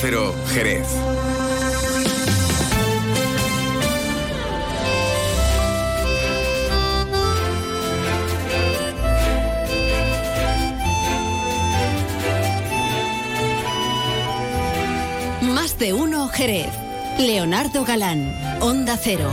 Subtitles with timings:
[0.00, 0.86] Cero, Jerez.
[15.42, 16.68] Más de uno, Jerez.
[17.18, 19.28] Leonardo Galán, Onda Cero.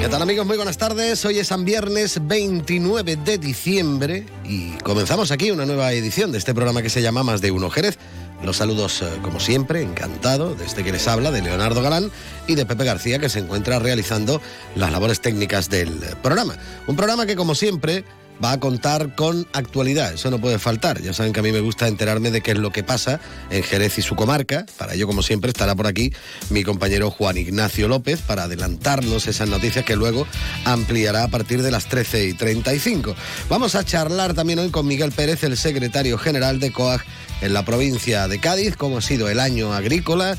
[0.00, 0.46] ¿Qué tal amigos?
[0.46, 1.24] Muy buenas tardes.
[1.24, 6.54] Hoy es San Viernes 29 de diciembre y comenzamos aquí una nueva edición de este
[6.54, 7.98] programa que se llama Más de Uno Jerez.
[8.42, 12.10] Los saludos, eh, como siempre, encantado de este que les habla, de Leonardo Galán
[12.46, 14.40] y de Pepe García, que se encuentra realizando
[14.74, 16.56] las labores técnicas del programa.
[16.86, 18.04] Un programa que, como siempre,
[18.44, 21.00] va a contar con actualidad, eso no puede faltar.
[21.02, 23.62] Ya saben que a mí me gusta enterarme de qué es lo que pasa en
[23.62, 24.66] Jerez y su comarca.
[24.76, 26.12] Para ello, como siempre, estará por aquí
[26.50, 30.26] mi compañero Juan Ignacio López para adelantarnos esas noticias que luego
[30.64, 33.14] ampliará a partir de las 13 y 35.
[33.48, 37.02] Vamos a charlar también hoy con Miguel Pérez, el secretario general de COAG
[37.40, 40.36] en la provincia de Cádiz, cómo ha sido el año agrícola.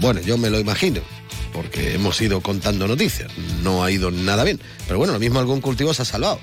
[0.00, 1.00] Bueno, yo me lo imagino
[1.52, 3.30] porque hemos ido contando noticias.
[3.62, 4.60] No ha ido nada bien.
[4.86, 6.40] Pero bueno, lo mismo algún cultivo se ha salvado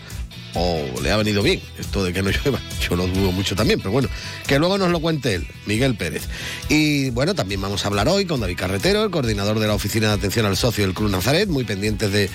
[0.54, 2.60] o le ha venido bien esto de que no llueva.
[2.88, 4.10] Yo lo dudo mucho también, pero bueno,
[4.48, 6.24] que luego nos lo cuente él, Miguel Pérez.
[6.70, 10.08] Y bueno, también vamos a hablar hoy con David Carretero, el coordinador de la Oficina
[10.08, 12.30] de Atención al Socio del Club Nazaret, muy pendientes de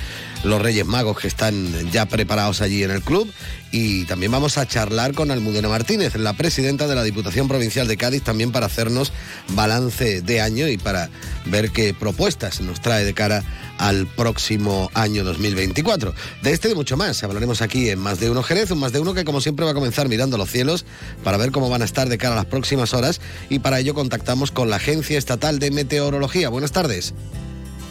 [0.44, 3.30] los Reyes Magos que están ya preparados allí en el club.
[3.72, 7.96] Y también vamos a charlar con Almudena Martínez, la presidenta de la Diputación Provincial de
[7.96, 9.12] Cádiz, también para hacernos
[9.48, 11.10] balance de año y para
[11.46, 13.44] ver qué propuestas nos trae de cara
[13.78, 16.14] al próximo año 2024.
[16.42, 19.00] De este y mucho más hablaremos aquí en Más de Uno Jerez, un Más de
[19.00, 20.84] Uno que como siempre va a comenzar mirando los cielos
[21.24, 23.94] para ver cómo van a estar de cara a las próximas horas y para ello
[23.94, 26.48] contactamos con la Agencia Estatal de Meteorología.
[26.48, 27.14] Buenas tardes.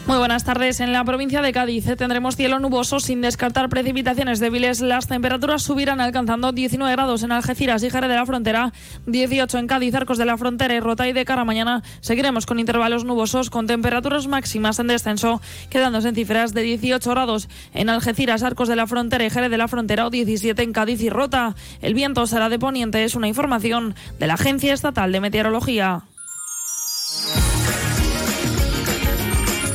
[0.06, 0.78] Muy buenas tardes.
[0.78, 4.80] En la provincia de Cádiz tendremos cielo nuboso sin descartar precipitaciones débiles.
[4.80, 8.72] Las temperaturas subirán alcanzando 19 grados en Algeciras y Jerez de la Frontera,
[9.06, 12.46] 18 en Cádiz, Arcos de la Frontera y Rota y de cara a mañana seguiremos
[12.46, 15.40] con intervalos nubosos con temperaturas máximas en descenso,
[15.70, 19.58] quedándose en cifras de 18 grados en Algeciras, Arcos de la Frontera y Jerez de
[19.58, 21.56] la Frontera o 17 en Cádiz y Rota.
[21.82, 26.04] El viento será de poniente, es una información de la Agencia Estatal de Meteorología.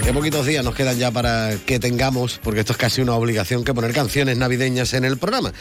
[0.04, 3.64] Qué poquitos días nos quedan ya para que tengamos, porque esto es casi una obligación,
[3.64, 5.54] que poner canciones navideñas en el programa.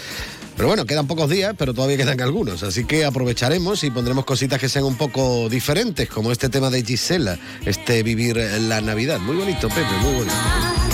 [0.57, 4.59] Pero bueno, quedan pocos días, pero todavía quedan algunos, así que aprovecharemos y pondremos cositas
[4.59, 9.19] que sean un poco diferentes, como este tema de Gisela, este vivir la Navidad.
[9.21, 10.90] Muy bonito, Pepe, muy bonito.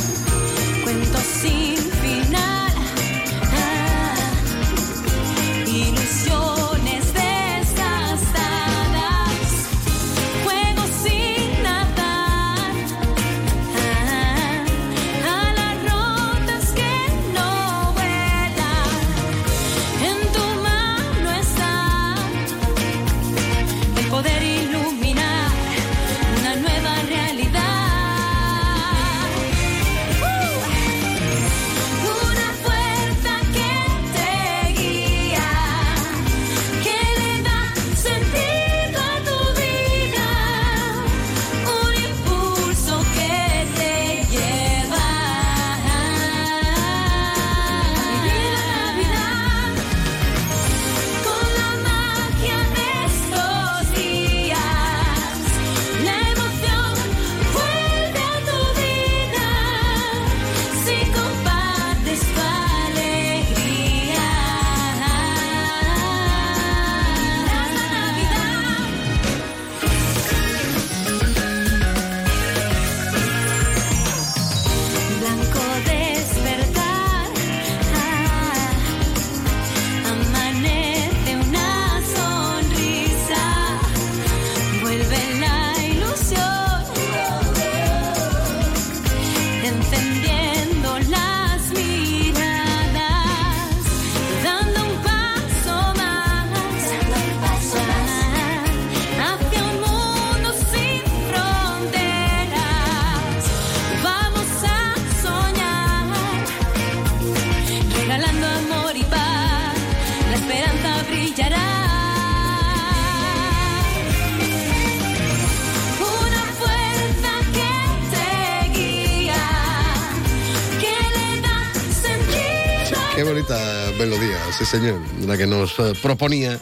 [123.17, 123.59] Qué bonita
[123.99, 126.61] melodía, sí señor, la que nos eh, proponía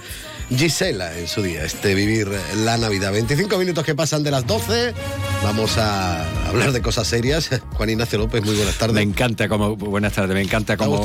[0.57, 2.29] Gisela en su día, este vivir
[2.59, 3.11] la Navidad.
[3.11, 4.95] 25 minutos que pasan de las 12,
[5.43, 7.51] vamos a hablar de cosas serias.
[7.75, 8.95] Juan Ignacio López, muy buenas tardes.
[8.95, 11.03] Me encanta como buenas tardes, me encanta co-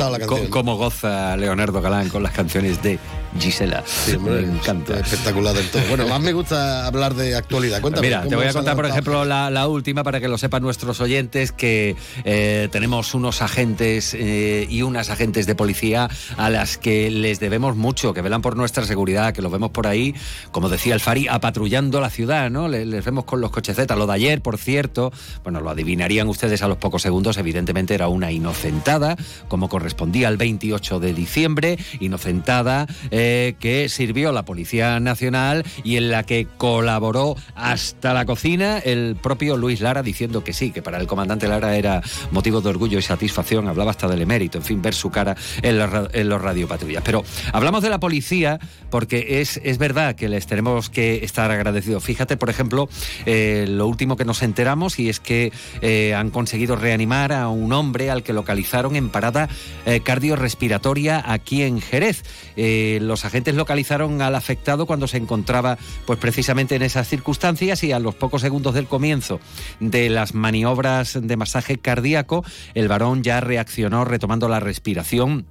[0.50, 3.00] como goza Leonardo Galán con las canciones de
[3.40, 3.84] Gisela.
[3.86, 5.00] Sí, hombre, me encanta.
[5.00, 5.82] Espectacular del todo.
[5.90, 7.82] Bueno, más me gusta hablar de actualidad.
[7.82, 8.08] Cuéntame.
[8.08, 10.62] Mira, ¿cómo te voy a contar, por ejemplo, la, la última para que lo sepan
[10.64, 16.78] nuestros oyentes, que eh, tenemos unos agentes eh, y unas agentes de policía a las
[16.78, 20.16] que les debemos mucho, que velan por nuestra seguridad, que los vemos por ahí,
[20.52, 22.68] como decía el Fari, apatrullando la ciudad, ¿no?
[22.68, 23.98] Les, les vemos con los cochecetas.
[23.98, 25.12] Lo de ayer, por cierto,
[25.44, 29.16] bueno, lo adivinarían ustedes a los pocos segundos, evidentemente era una inocentada,
[29.48, 36.10] como correspondía al 28 de diciembre, inocentada eh, que sirvió la Policía Nacional y en
[36.12, 41.00] la que colaboró hasta la cocina el propio Luis Lara diciendo que sí, que para
[41.00, 42.02] el comandante Lara era
[42.32, 45.78] motivo de orgullo y satisfacción, hablaba hasta del emérito, en fin, ver su cara en
[45.80, 47.04] ra- en los radiopatrullas.
[47.04, 48.60] Pero hablamos de la policía
[48.90, 52.04] porque es, es verdad que les tenemos que estar agradecidos.
[52.04, 52.90] Fíjate, por ejemplo,
[53.26, 57.74] eh, lo último que nos enteramos y es que eh, han conseguido reanimar a un
[57.74, 59.50] hombre al que localizaron en parada
[59.86, 62.24] eh, cardiorrespiratoria aquí en Jerez.
[62.56, 67.92] Eh, los agentes localizaron al afectado cuando se encontraba pues precisamente en esas circunstancias y
[67.92, 69.40] a los pocos segundos del comienzo
[69.80, 72.44] de las maniobras de masaje cardíaco,
[72.74, 75.46] el varón ya reaccionó retomando la respiración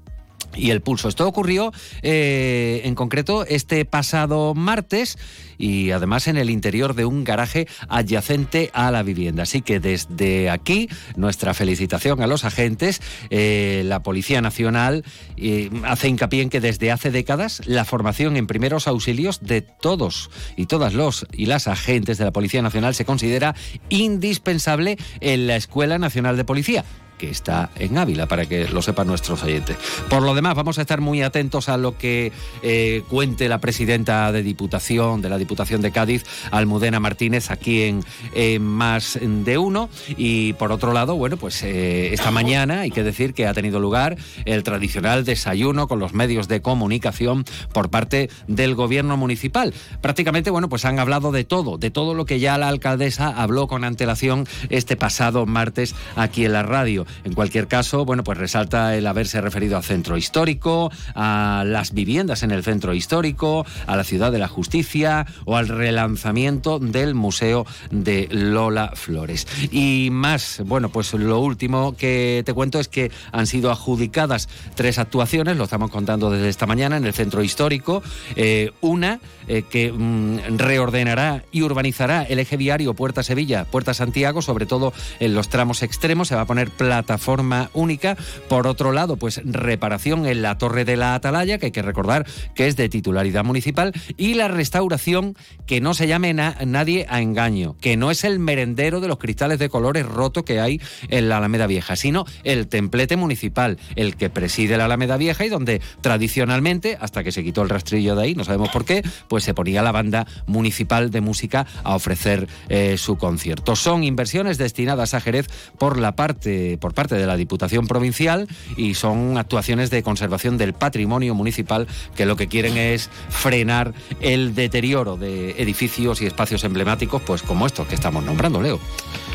[0.57, 1.09] y el pulso.
[1.09, 1.73] Esto ocurrió
[2.03, 5.19] eh, en concreto este pasado martes
[5.59, 9.43] y además en el interior de un garaje adyacente a la vivienda.
[9.43, 13.01] Así que desde aquí nuestra felicitación a los agentes.
[13.31, 15.05] Eh, la Policía Nacional
[15.37, 20.31] eh, hace hincapié en que desde hace décadas la formación en primeros auxilios de todos
[20.57, 23.55] y todas los y las agentes de la Policía Nacional se considera
[23.89, 26.85] indispensable en la Escuela Nacional de Policía
[27.19, 29.77] que está en Ávila, para que lo sepan nuestros oyentes.
[30.09, 32.33] Por lo demás, vamos a estar muy atentos a lo que
[32.63, 38.05] eh, cuente la presidenta de Diputación, de la Diputación de Cádiz, Almudena Martínez, aquí en,
[38.35, 39.91] en Más de Uno.
[40.17, 43.81] Y por otro lado, bueno, pues eh, esta mañana hay que decir que ha tenido
[43.81, 49.75] lugar el tradicional desayuno con los medios de comunicación por parte del gobierno municipal.
[50.01, 53.67] Prácticamente, bueno, pues han hablado de todo, de todo lo que ya la alcaldesa habló
[53.67, 57.07] con antelación este pasado martes aquí en la radio.
[57.25, 62.43] En cualquier caso, bueno, pues resalta el haberse referido al centro histórico, a las viviendas
[62.43, 67.67] en el centro histórico, a la ciudad de la justicia o al relanzamiento del Museo
[67.91, 69.47] de Lola Flores.
[69.71, 74.99] Y más, bueno, pues lo último que te cuento es que han sido adjudicadas tres
[74.99, 78.03] actuaciones, lo estamos contando desde esta mañana en el centro histórico.
[78.37, 84.43] Eh, una eh, que mm, reordenará y urbanizará el eje viario Puerta Sevilla, Puerta Santiago,
[84.43, 88.17] sobre todo en los tramos extremos, se va a poner plataforma única.
[88.49, 92.27] Por otro lado, pues reparación en la Torre de la Atalaya, que hay que recordar
[92.55, 95.37] que es de titularidad municipal, y la restauración
[95.67, 99.19] que no se llame na- nadie a engaño, que no es el merendero de los
[99.19, 104.17] cristales de colores rotos que hay en la Alameda Vieja, sino el templete municipal, el
[104.17, 108.23] que preside la Alameda Vieja y donde tradicionalmente, hasta que se quitó el rastrillo de
[108.25, 112.49] ahí, no sabemos por qué, pues se ponía la banda municipal de música a ofrecer
[112.69, 113.77] eh, su concierto.
[113.77, 115.47] Son inversiones destinadas a Jerez
[115.79, 121.35] por la parte parte de la Diputación Provincial y son actuaciones de conservación del patrimonio
[121.35, 121.87] municipal
[122.17, 127.67] que lo que quieren es frenar el deterioro de edificios y espacios emblemáticos, pues como
[127.67, 128.81] estos que estamos nombrando, Leo.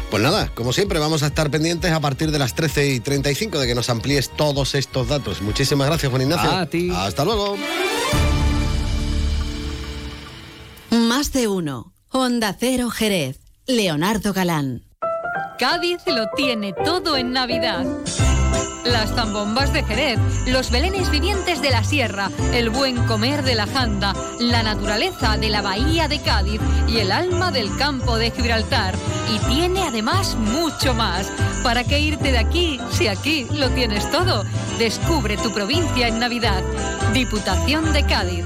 [0.10, 3.60] Pues nada, como siempre, vamos a estar pendientes a partir de las 13 y 35
[3.60, 5.42] de que nos amplíes todos estos datos.
[5.42, 6.52] Muchísimas gracias, Juan Ignacio.
[6.52, 6.92] A ti.
[6.96, 7.58] Hasta luego.
[10.92, 11.94] Más de uno.
[12.10, 13.40] Onda Cero Jerez.
[13.66, 14.84] Leonardo Galán.
[15.58, 17.86] Cádiz lo tiene todo en Navidad.
[18.86, 23.68] Las zambombas de Jerez, los belenes vivientes de la sierra, el buen comer de la
[23.68, 28.96] janda, la naturaleza de la bahía de Cádiz y el alma del campo de Gibraltar.
[29.34, 31.32] Y tiene además mucho más.
[31.64, 34.44] ¿Para qué irte de aquí si aquí lo tienes todo?
[34.80, 36.62] Descubre tu provincia en Navidad.
[37.14, 38.46] Diputación de Cádiz.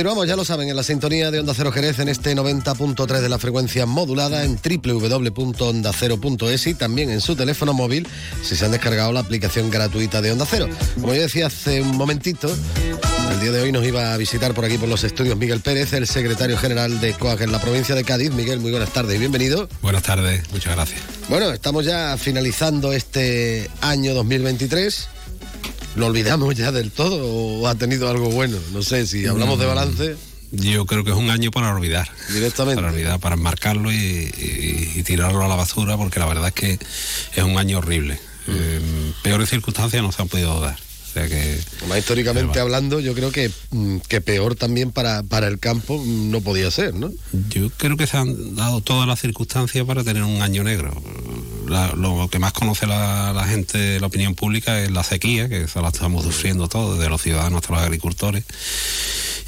[0.00, 3.28] Continuamos, ya lo saben, en la sintonía de Onda Cero Jerez en este 90.3 de
[3.28, 8.08] la frecuencia modulada en www.ondacero.es y también en su teléfono móvil
[8.42, 10.70] si se han descargado la aplicación gratuita de Onda Cero.
[10.98, 12.50] Como yo decía hace un momentito,
[13.30, 15.92] el día de hoy nos iba a visitar por aquí por los estudios Miguel Pérez,
[15.92, 18.30] el secretario general de COAG en la provincia de Cádiz.
[18.30, 19.68] Miguel, muy buenas tardes y bienvenido.
[19.82, 21.02] Buenas tardes, muchas gracias.
[21.28, 25.19] Bueno, estamos ya finalizando este año 2023
[25.96, 28.58] ¿Lo olvidamos ya del todo o ha tenido algo bueno?
[28.72, 30.16] No sé, si hablamos de mm, balance.
[30.52, 32.08] Yo creo que es un año para olvidar.
[32.32, 32.80] Directamente.
[32.80, 36.78] Para olvidar, para enmarcarlo y, tirarlo a la basura, porque la verdad es que
[37.34, 38.14] es un año horrible.
[38.46, 38.52] Mm.
[38.52, 40.78] Eh, peores circunstancias no se han podido dar.
[41.10, 45.48] O sea que, Más históricamente hablando, yo creo que, mm, que peor también para, para
[45.48, 47.10] el campo no podía ser, ¿no?
[47.48, 51.02] Yo creo que se han dado todas las circunstancias para tener un año negro
[51.96, 55.88] lo que más conoce la, gente, la opinión pública, es la sequía, que esa la
[55.88, 58.44] estamos sufriendo todos, desde los ciudadanos hasta los agricultores.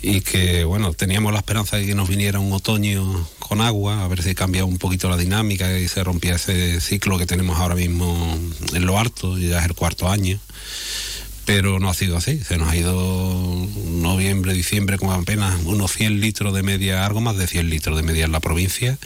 [0.02, 4.09] Y que, bueno, teníamos la esperanza de que nos viniera un otoño con agua, a
[4.09, 7.75] ver si cambiaba un poquito la dinámica y se rompía ese ciclo que tenemos ahora
[7.75, 8.38] mismo
[8.73, 10.40] en lo harto, ya es el cuarto año
[11.44, 12.38] pero no ha sido así.
[12.40, 17.37] Se nos ha ido noviembre, diciembre con apenas unos 100 litros de media, algo más
[17.37, 18.99] de 100 litros de media en la provincia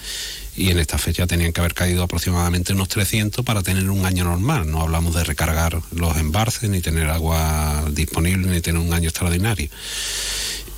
[0.56, 4.24] y en esta fecha tenían que haber caído aproximadamente unos 300 para tener un año
[4.24, 4.70] normal.
[4.70, 9.68] No hablamos de recargar los embalses, ni tener agua disponible, ni tener un año extraordinario.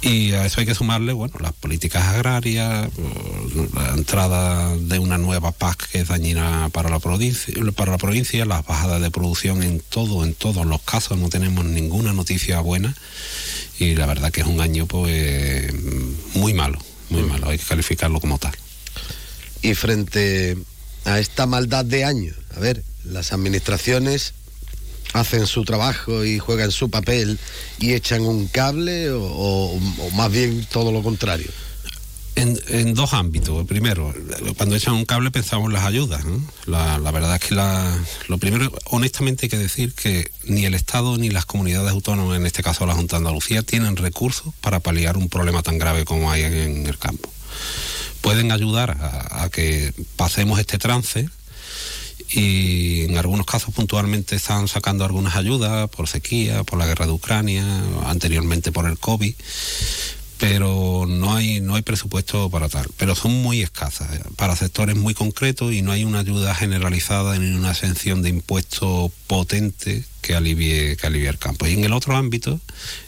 [0.00, 2.88] Y a eso hay que sumarle, bueno, las políticas agrarias,
[3.74, 8.44] la entrada de una nueva PAC que es dañina para la provincia, para la provincia,
[8.44, 12.94] las bajadas de producción en todo, en todos los casos, no tenemos ninguna noticia buena
[13.80, 15.72] y la verdad que es un año pues
[16.34, 16.78] muy malo,
[17.10, 18.52] muy malo, hay que calificarlo como tal.
[19.62, 20.56] Y frente
[21.04, 24.34] a esta maldad de años, a ver, las administraciones
[25.12, 27.38] hacen su trabajo y juegan su papel
[27.78, 29.78] y echan un cable o,
[30.14, 31.50] más bien todo lo contrario?
[32.36, 33.66] En, dos ámbitos.
[33.66, 34.14] Primero,
[34.56, 36.22] cuando echan un cable pensamos en las ayudas.
[36.66, 37.98] La, verdad es que la,
[38.28, 42.46] lo primero, honestamente hay que decir que ni el Estado ni las comunidades autónomas, en
[42.46, 46.30] este caso la Junta de Andalucía, tienen recursos para paliar un problema tan grave como
[46.30, 47.28] hay en el campo
[48.20, 51.28] pueden ayudar a, que pasemos este trance
[52.30, 57.12] y en algunos casos puntualmente están sacando algunas ayudas por sequía, por la guerra de
[57.12, 57.64] Ucrania,
[58.06, 59.34] anteriormente por el COVID,
[60.38, 65.12] pero no hay no hay presupuesto para tal, pero son muy escasas para sectores muy
[65.12, 70.96] concretos y no hay una ayuda generalizada ni una exención de impuestos potente que alivie
[70.96, 71.66] que alivie el campo.
[71.66, 72.60] Y en el otro ámbito,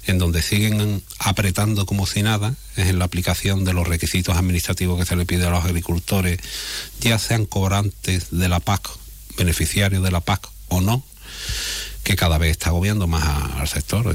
[0.07, 4.99] en donde siguen apretando como si nada, es en la aplicación de los requisitos administrativos
[4.99, 6.41] que se le pide a los agricultores,
[7.01, 8.91] ya sean cobrantes de la PAC,
[9.37, 11.05] beneficiarios de la PAC o no
[12.03, 13.25] que cada vez está agobiando más
[13.57, 14.15] al sector.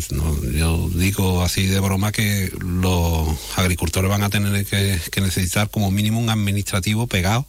[0.52, 6.20] Yo digo así de broma que los agricultores van a tener que, necesitar como mínimo
[6.20, 7.46] un administrativo pegado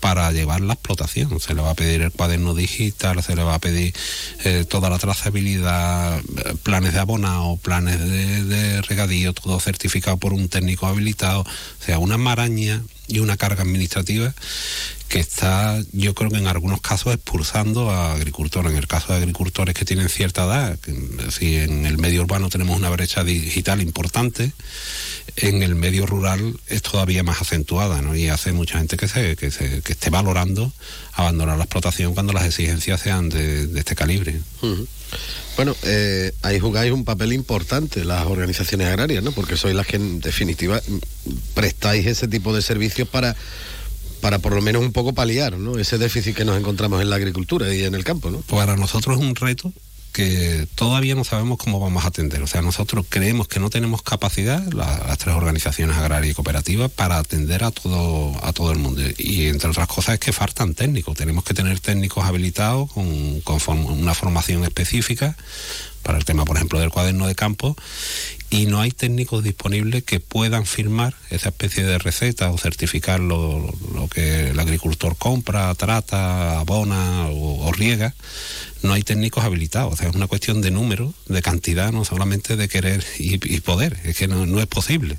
[0.00, 1.40] para llevar la explotación.
[1.40, 3.94] Se le va a pedir el cuaderno digital, se le va a pedir
[4.44, 6.20] eh, toda la trazabilidad,
[6.62, 11.40] planes de abonado, planes de, de, regadío, todo certificado por un técnico habilitado.
[11.40, 14.34] O sea, una maraña y una carga administrativa
[15.08, 18.72] que está, yo creo que en algunos casos expulsando a agricultores.
[18.72, 20.78] En el caso de agricultores que tienen cierta edad,
[21.30, 24.52] si en el medio urbano tenemos una brecha digital importante,
[25.36, 28.02] en el medio rural es todavía más acentuada.
[28.16, 30.72] Y hace mucha gente que se, que, se, que esté valorando
[31.12, 34.40] abandonar la explotación cuando las exigencias sean de, este calibre.
[35.56, 39.32] Bueno, eh, ahí jugáis un papel importante las organizaciones agrarias, ¿no?
[39.32, 40.80] Porque sois las que en definitiva
[41.54, 43.34] prestáis ese tipo de servicios para
[44.20, 45.78] para por lo menos un poco paliar ¿no?
[45.78, 48.30] ese déficit que nos encontramos en la agricultura y en el campo.
[48.30, 48.40] ¿no?
[48.40, 49.72] Para nosotros es un reto
[50.16, 52.42] que todavía no sabemos cómo vamos a atender.
[52.42, 57.18] O sea, nosotros creemos que no tenemos capacidad, las tres organizaciones agrarias y cooperativas, para
[57.18, 59.02] atender a todo, a todo el mundo.
[59.18, 61.18] Y entre otras cosas es que faltan técnicos.
[61.18, 65.36] Tenemos que tener técnicos habilitados con, con una formación específica
[66.02, 67.76] para el tema, por ejemplo, del cuaderno de campo
[68.48, 73.74] y no hay técnicos disponibles que puedan firmar esa especie de receta o certificar lo,
[74.10, 78.14] que el agricultor compra, trata, abona o, riega.
[78.82, 82.56] No hay técnicos habilitados, o sea, es una cuestión de número, de cantidad, no solamente
[82.56, 85.18] de querer y, poder, es que no, es posible,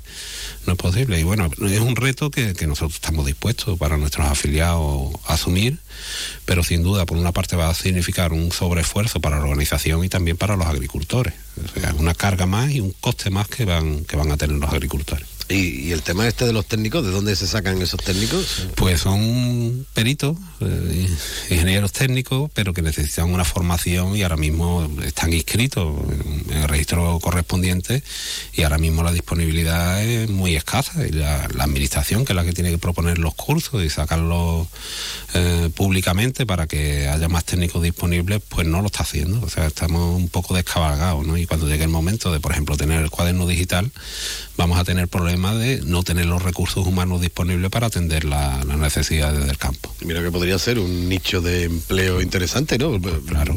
[0.66, 1.20] no es posible.
[1.20, 5.78] Y bueno, es un reto que, que nosotros estamos dispuestos para nuestros afiliados a asumir,
[6.44, 10.08] pero sin duda, por una parte va a significar un sobreesfuerzo para la organización y
[10.08, 11.34] también para los agricultores.
[11.76, 14.56] O sea, una carga más y un coste más que van, que van a tener
[14.56, 15.26] los agricultores.
[15.48, 18.66] ¿Y, el tema este de los técnicos, de dónde se sacan esos técnicos?
[18.74, 21.08] Pues son peritos, eh,
[21.50, 25.96] ingenieros técnicos, pero que necesitan una formación y ahora mismo están inscritos
[26.50, 28.02] en el registro correspondiente
[28.52, 32.44] y ahora mismo la disponibilidad es muy escasa y la, la administración, que es la
[32.44, 34.68] que tiene que proponer los cursos y sacarlos
[35.34, 39.40] eh, públicamente para que haya más técnicos disponibles, pues no lo está haciendo.
[39.44, 41.36] O sea, estamos un poco descabalgados, ¿no?
[41.36, 43.90] Y cuando llegue el momento de, por ejemplo, tener el cuaderno digital,
[44.58, 48.76] vamos a tener problemas de no tener los recursos humanos disponibles para atender la- las
[48.76, 49.94] necesidades del campo.
[50.04, 53.00] Mira que podría ser un nicho de empleo interesante, ¿no?
[53.26, 53.56] Claro.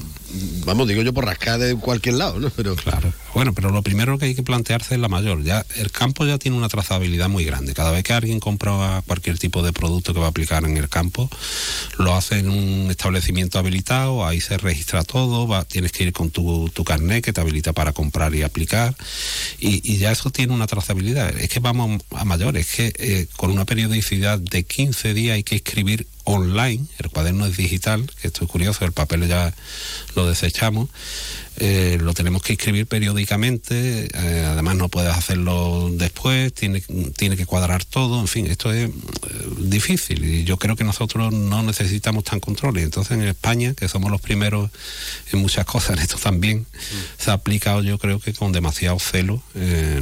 [0.65, 2.50] Vamos, digo yo por rascar de cualquier lado, ¿no?
[2.50, 3.13] Pero Claro.
[3.33, 5.43] Bueno, pero lo primero que hay que plantearse es la mayor.
[5.43, 7.73] Ya el campo ya tiene una trazabilidad muy grande.
[7.73, 10.89] Cada vez que alguien compra cualquier tipo de producto que va a aplicar en el
[10.89, 11.29] campo,
[11.97, 16.69] lo hace en un establecimiento habilitado, ahí se registra todo, tienes que ir con tu,
[16.73, 18.95] tu carnet que te habilita para comprar y aplicar,
[19.59, 21.35] y, y ya eso tiene una trazabilidad.
[21.39, 25.43] Es que vamos a mayor, es que eh, con una periodicidad de 15 días hay
[25.43, 29.53] que escribir online, el cuaderno es digital, que esto es curioso, el papel ya
[30.15, 30.89] lo desechamos,
[31.63, 36.82] eh, lo tenemos que escribir periódicamente, eh, además no puedes hacerlo después, tiene,
[37.15, 38.94] tiene que cuadrar todo, en fin, esto es eh,
[39.60, 43.88] difícil y yo creo que nosotros no necesitamos tan control y entonces en España, que
[43.88, 44.72] somos los primeros
[45.32, 46.65] en muchas cosas, esto también,
[47.20, 49.44] se ha aplicado yo creo que con demasiado celo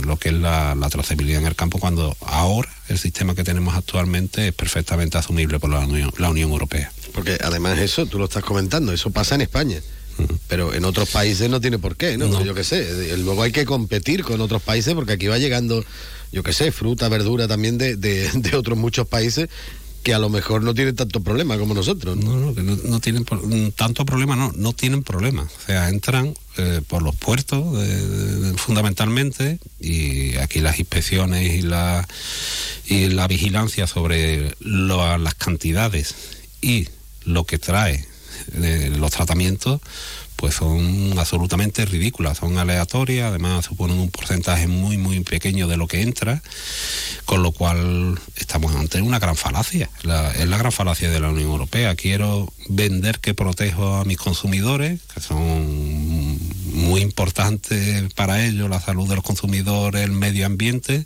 [0.06, 4.48] lo que es la, trazabilidad en el campo cuando ahora el sistema que tenemos actualmente
[4.48, 6.90] es perfectamente asumible por la Unión Europea.
[7.14, 9.82] porque además eso, tú lo estás comentando, eso pasa en España.
[10.48, 12.28] Pero en otros países no tiene por qué, ¿no?
[12.28, 12.44] No.
[12.44, 13.18] Yo qué sé.
[13.18, 15.84] Luego hay que competir con otros países porque aquí va llegando,
[16.32, 19.50] yo qué sé, fruta, verdura también de, de, de otros muchos países
[20.02, 22.16] que a lo mejor no tienen tanto problema como nosotros.
[22.16, 22.38] ¿no?
[22.40, 25.44] No, que no, no tienen mm, tanto problema, no, no tienen problema.
[25.44, 27.66] O sea, entran eh, por los puertos
[28.58, 32.08] fundamentalmente y aquí las inspecciones y la,
[32.88, 36.16] y la vigilancia sobre lo- las cantidades
[36.62, 36.88] y
[37.26, 38.06] lo que trae
[38.54, 39.82] los tratamientos
[40.36, 45.86] pues son absolutamente ridículas, son aleatorias, además suponen un porcentaje muy muy pequeño de lo
[45.88, 46.42] que entra,
[47.26, 51.28] con lo cual estamos ante una gran falacia, la- es la gran falacia de la
[51.30, 51.94] Unión Europea.
[51.96, 56.40] Quiero vender que protejo a mis consumidores, que son
[56.74, 61.06] muy importantes para ellos, la salud de los consumidores, el medio ambiente,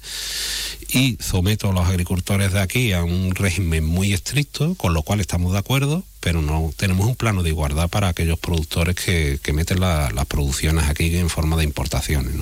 [0.90, 5.20] y someto a los agricultores de aquí a un régimen muy estricto, con lo cual
[5.22, 9.54] estamos de acuerdo, pero no tenemos un plano de igualdad para aquellos productores que, que
[9.54, 12.34] meten la- las producciones aquí en forma de importaciones.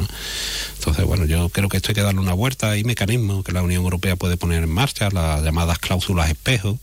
[0.78, 2.72] Entonces, bueno, yo creo que esto hay que darle una vuelta.
[2.72, 6.78] Hay mecanismos que la Unión Europea puede poner en marcha, las llamadas cláusulas espejo,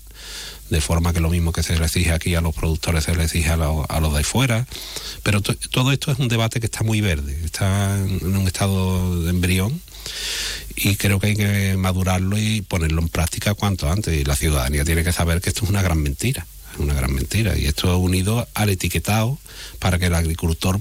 [0.71, 3.25] de forma que lo mismo que se le exige aquí a los productores se le
[3.25, 4.67] exige a, a los de fuera.
[5.23, 9.23] Pero to- todo esto es un debate que está muy verde, está en un estado
[9.23, 9.81] de embrión
[10.77, 14.15] y creo que hay que madurarlo y ponerlo en práctica cuanto antes.
[14.15, 16.47] Y la ciudadanía tiene que saber que esto es una gran mentira,
[16.79, 17.57] una gran mentira.
[17.59, 19.39] Y esto es unido al etiquetado
[19.79, 20.81] para que el agricultor,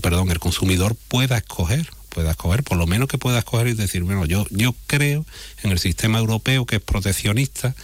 [0.00, 4.02] perdón, el consumidor pueda escoger pueda escoger, por lo menos que pueda escoger y decir,
[4.04, 5.26] bueno, yo, yo creo
[5.62, 7.74] en el sistema europeo que es proteccionista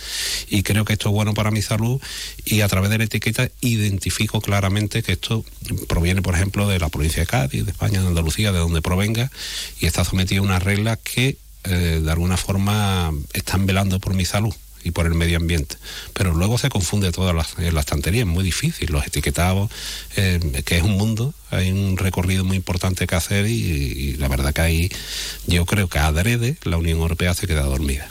[0.48, 2.00] y creo que esto es bueno para mi salud
[2.44, 5.44] y a través de la etiqueta identifico claramente que esto
[5.88, 9.30] proviene, por ejemplo, de la provincia de Cádiz, de España, de Andalucía, de donde provenga
[9.80, 14.24] y está sometido a unas reglas que eh, de alguna forma están velando por mi
[14.24, 15.76] salud y por el medio ambiente.
[16.12, 19.70] Pero luego se confunde toda la, en la estantería, es muy difícil, los etiquetados,
[20.16, 24.28] eh, que es un mundo, hay un recorrido muy importante que hacer y, y la
[24.28, 24.92] verdad que ahí
[25.46, 28.08] yo creo que adrede la Unión Europea se queda dormida.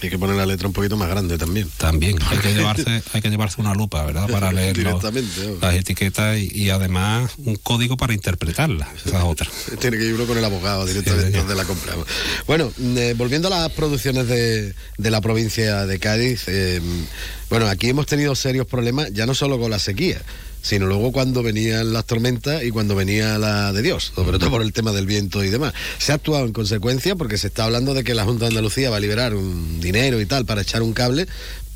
[0.00, 1.68] Hay que poner la letra un poquito más grande también.
[1.76, 4.28] También hay que llevarse, hay que llevarse una lupa, ¿verdad?
[4.28, 9.48] Para leer las etiquetas y, y además un código para interpretarlas, esa es otra.
[9.80, 12.06] Tiene que ir uno con el abogado directamente donde la compramos.
[12.46, 16.80] Bueno, eh, volviendo a las producciones de, de la provincia de Cádiz, eh,
[17.50, 20.20] bueno, aquí hemos tenido serios problemas, ya no solo con la sequía,
[20.68, 24.62] sino luego cuando venían las tormentas y cuando venía la de Dios, sobre todo por
[24.62, 25.72] el tema del viento y demás.
[25.98, 28.90] Se ha actuado en consecuencia porque se está hablando de que la Junta de Andalucía
[28.90, 31.26] va a liberar un dinero y tal para echar un cable,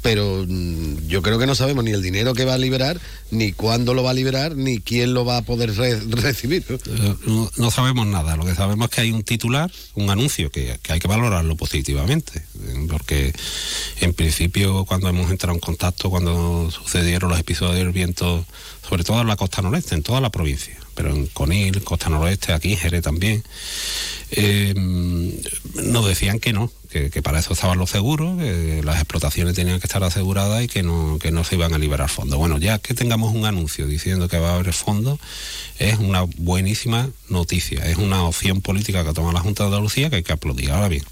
[0.02, 3.00] pero mm, yo creo que no sabemos ni el dinero que va a liberar,
[3.30, 6.64] ni cuándo lo va a liberar, ni quién lo va a poder re- recibir.
[6.68, 6.74] ¿no?
[6.74, 10.78] Eh, No, sabemos nada, lo que sabemos es que hay un titular, un anuncio que,
[10.82, 13.32] que hay que valorarlo positivamente, eh, porque
[14.00, 18.44] en principio cuando hemos entrado en contacto, cuando sucedieron los episodios del viento,
[18.86, 22.52] sobre todo en la costa noreste, en toda la provincia, pero en Conil, costa noroeste,
[22.52, 23.42] aquí en Jerez también,
[24.30, 29.80] eh, nos decían que no, que, para eso estaban los seguros, que las explotaciones tenían
[29.80, 32.38] que estar aseguradas y que no, que no se iban a liberar fondos.
[32.38, 35.18] Bueno, ya que tengamos un anuncio diciendo que va a haber fondos,
[35.78, 40.16] es una buenísima noticia, es una opción política que toma la Junta de Andalucía que
[40.16, 40.70] hay que aplaudir.
[40.70, 41.04] Ahora bien,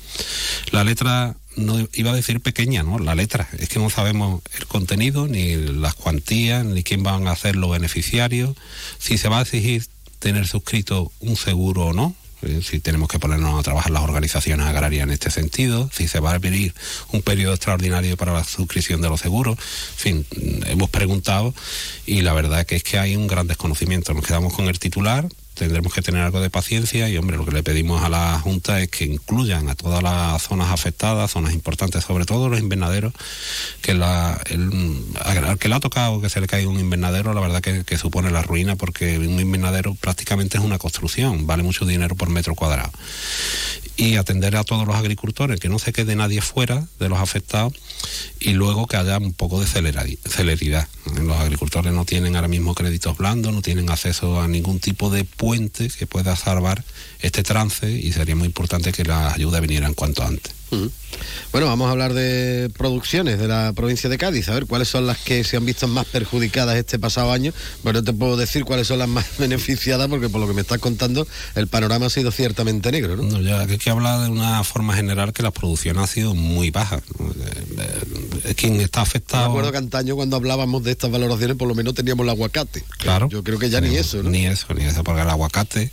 [0.70, 2.98] La letra, no iba a decir pequeña, ¿no?
[2.98, 7.36] La letra, es que no sabemos el contenido, ni las cuantías, ni quién van a
[7.36, 8.56] ser los beneficiarios,
[8.98, 9.86] si se va a exigir
[10.18, 14.66] tener suscrito un seguro o no, eh, si tenemos que ponernos a trabajar las organizaciones
[14.66, 16.74] agrarias en este sentido, si se va a venir
[17.12, 19.58] un periodo extraordinario para la suscripción de los seguros.
[19.58, 21.54] En fin, mm, hemos preguntado
[22.06, 24.14] y la verdad que es que hay un gran desconocimiento.
[24.14, 27.52] Nos quedamos con el titular, tendremos que tener algo de paciencia y, hombre, lo que
[27.52, 32.04] le pedimos a la Junta es que incluyan a todas las zonas afectadas, zonas importantes,
[32.04, 33.12] sobre todo los invernaderos,
[33.82, 37.60] que la, al que le ha tocado que se le caiga un invernadero, la verdad
[37.60, 42.16] que, que supone la ruina porque un invernadero prácticamente es una construcción, vale mucho dinero
[42.16, 42.92] por metro cuadrado
[44.00, 47.74] y atender a todos los agricultores, que no se quede nadie fuera de los afectados
[48.38, 50.88] y luego que haya un poco de celeridad.
[51.20, 55.24] Los agricultores no tienen ahora mismo créditos blandos, no tienen acceso a ningún tipo de
[55.40, 56.84] puente que pueda salvar
[57.20, 60.59] este trance y sería muy importante que las ayudas vinieran cuanto antes.
[61.52, 65.06] Bueno, vamos a hablar de producciones de la provincia de Cádiz, a ver cuáles son
[65.06, 67.52] las que se han visto más perjudicadas este pasado año.
[67.82, 70.78] Pero te puedo decir cuáles son las más beneficiadas, porque por lo que me estás
[70.78, 73.24] contando, el panorama ha sido ciertamente negro, ¿no?
[73.24, 76.70] no ya hay que hablar de una forma general que la producción ha sido muy
[76.70, 77.00] baja.
[78.44, 79.44] Es quien está afectado.
[79.44, 82.84] Me acuerdo que antaño cuando hablábamos de estas valoraciones, por lo menos teníamos el aguacate.
[82.98, 83.28] Claro.
[83.28, 84.30] Yo creo que ya ni eso, ¿no?
[84.30, 85.90] Ni eso, ni eso, porque el aguacate,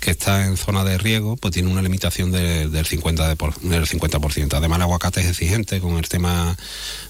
[0.00, 3.28] que está en zona de riego, pues tiene una limitación de, del 50%.
[3.28, 4.15] De por, del 50%.
[4.56, 6.56] Además, el aguacate es exigente con el tema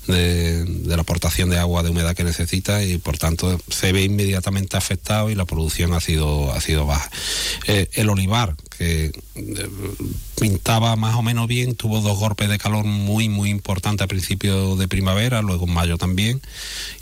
[0.06, 4.02] de, de, la aportación de agua de humedad que necesita y por tanto se ve
[4.02, 7.10] inmediatamente afectado y la producción ha sido, ha sido baja.
[7.66, 9.68] Eh, el olivar, que eh,
[10.40, 14.78] pintaba más o menos bien, tuvo dos golpes de calor muy, muy importantes a principios
[14.78, 16.40] de primavera, luego en mayo también,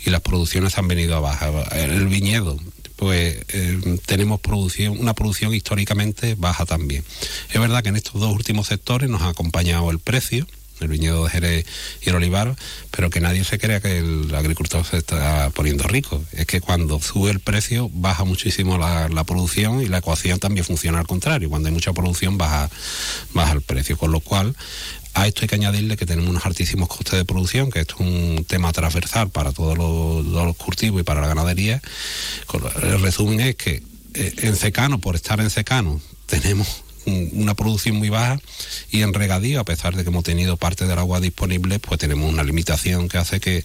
[0.05, 1.49] y las producciones han venido a baja.
[1.73, 2.57] El viñedo,
[2.95, 7.03] pues eh, tenemos producción, una producción históricamente baja también.
[7.51, 10.47] Es verdad que en estos dos últimos sectores nos ha acompañado el precio,
[10.81, 11.65] el viñedo de Jerez
[12.01, 12.55] y el olivar,
[12.91, 16.23] pero que nadie se crea que el agricultor se está poniendo rico.
[16.33, 20.65] Es que cuando sube el precio baja muchísimo la, la producción y la ecuación también
[20.65, 21.49] funciona al contrario.
[21.49, 22.69] Cuando hay mucha producción baja,
[23.33, 24.55] baja el precio, con lo cual
[25.15, 28.01] a esto hay que añadirle que tenemos unos altísimos costes de producción, que esto es
[28.01, 31.81] un tema transversal para todos los, cultivos y para la ganadería.
[32.83, 33.81] El resumen es que
[34.13, 38.39] eh, en secano, por estar en secano, tenemos una producción muy baja
[38.91, 42.29] y en regadío, a pesar de que hemos tenido parte del agua disponible, pues tenemos
[42.29, 43.63] una limitación que hace que,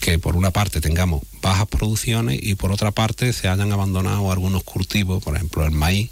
[0.00, 4.62] que por una parte tengamos bajas producciones y por otra parte se hayan abandonado algunos
[4.62, 6.10] cultivos, por ejemplo el maíz,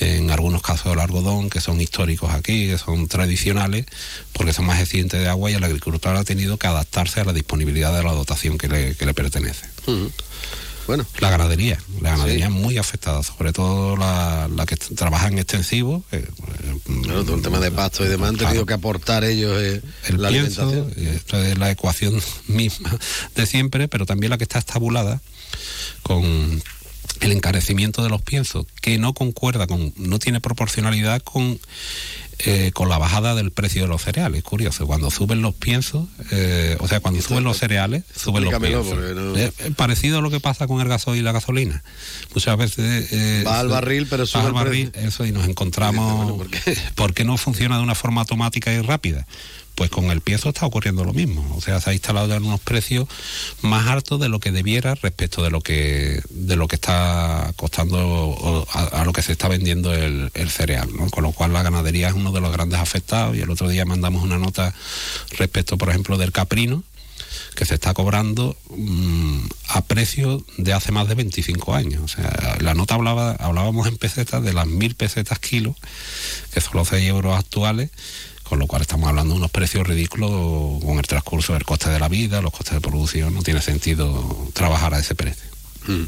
[0.00, 3.86] en algunos casos el algodón, que son históricos aquí, que son tradicionales,
[4.32, 7.32] porque son más eficientes de agua y el agricultor ha tenido que adaptarse a la
[7.32, 9.66] disponibilidad de la dotación que le, que le pertenece.
[9.86, 10.12] Uh -huh.
[10.86, 11.04] Bueno.
[11.18, 12.52] La ganadería, la ganadería sí.
[12.52, 16.04] muy afectada, sobre todo la, la que trabaja en extensivo.
[16.12, 16.24] Eh,
[17.02, 18.66] claro, todo el tema de pasto y demás han tenido claro.
[18.66, 21.44] que aportar ellos eh, el la pienso, alimentación.
[21.44, 22.96] Es la ecuación misma
[23.34, 25.20] de siempre, pero también la que está estabulada
[26.02, 26.62] con
[27.20, 31.58] el encarecimiento de los piensos, que no concuerda con, no tiene proporcionalidad con
[32.40, 34.42] eh, con la bajada del precio de los cereales.
[34.42, 38.94] Curioso, cuando suben los piensos, eh, o sea, cuando suben los cereales, suben los piensos.
[39.14, 39.34] No...
[39.36, 41.82] Es, es parecido a lo que pasa con el gasoil y la gasolina.
[42.34, 43.10] Muchas veces...
[43.10, 45.08] Eh, va al barril, pero sube va al barril, precio.
[45.08, 45.96] eso, y nos encontramos...
[46.26, 46.78] Bueno, ¿por, qué?
[46.94, 49.26] ¿por qué no funciona de una forma automática y rápida?
[49.76, 51.54] Pues con el pienso está ocurriendo lo mismo.
[51.54, 53.06] O sea, se ha instalado en unos precios
[53.62, 58.66] más altos de lo que debiera respecto de lo que de lo que está costando
[58.72, 60.88] a, a lo que se está vendiendo el, cereal.
[60.96, 61.08] ¿no?
[61.10, 63.36] Con lo cual la ganadería es uno de los grandes afectados.
[63.36, 64.74] Y el otro día mandamos una nota
[65.38, 66.82] respecto, por ejemplo, del caprino
[67.56, 72.02] que se está cobrando mmm, a precios de hace más de 25 años.
[72.04, 75.74] O sea, la nota hablaba, hablábamos en pesetas de las mil pesetas kilo,
[76.52, 77.90] que son los 6 euros actuales,
[78.48, 80.30] con lo cual estamos hablando de unos precios ridículos
[80.82, 84.48] con el transcurso del coste de la vida, los costes de producción, no tiene sentido
[84.52, 85.50] trabajar a ese precio.
[85.86, 86.04] Mm.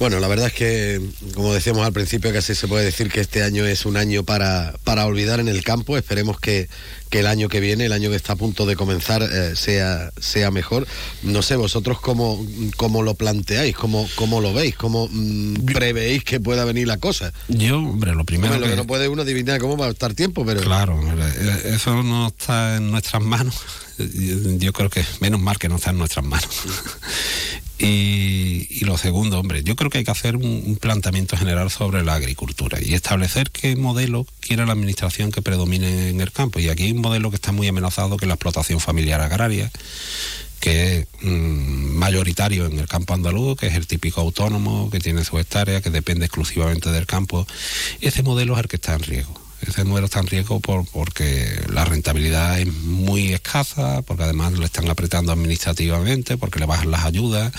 [0.00, 0.98] Bueno, la verdad es que,
[1.34, 4.72] como decíamos al principio, casi se puede decir que este año es un año para,
[4.82, 5.94] para olvidar en el campo.
[5.98, 6.70] Esperemos que,
[7.10, 10.10] que, el año que viene, el año que está a punto de comenzar, eh, sea,
[10.18, 10.86] sea mejor.
[11.22, 12.42] No sé, vosotros cómo,
[12.78, 17.34] cómo lo planteáis, cómo, cómo lo veis, cómo mmm, preveéis que pueda venir la cosa.
[17.48, 18.54] Yo, hombre, lo primero.
[18.54, 20.62] Bueno, lo que no puede uno adivinar cómo va a estar tiempo, pero.
[20.62, 20.98] Claro,
[21.66, 23.60] eso no está en nuestras manos.
[23.98, 26.48] Yo creo que menos mal que no está en nuestras manos.
[27.82, 32.14] Y, lo segundo, hombre, yo creo que hay que hacer un, planteamiento general sobre la
[32.14, 36.60] agricultura y establecer qué modelo quiere la administración que predomine en el campo.
[36.60, 39.70] Y aquí hay un modelo que está muy amenazado, que es la explotación familiar agraria,
[40.60, 45.24] que es mmm, mayoritario en el campo andaluz, que es el típico autónomo, que tiene
[45.24, 47.46] su hectárea, que depende exclusivamente del campo.
[48.02, 51.62] Ese modelo es el que está en riesgo Ese modelo está en riesgo por, porque
[51.68, 57.04] la rentabilidad es muy escasa, porque además le están apretando administrativamente, porque le bajan las
[57.04, 57.52] ayudas.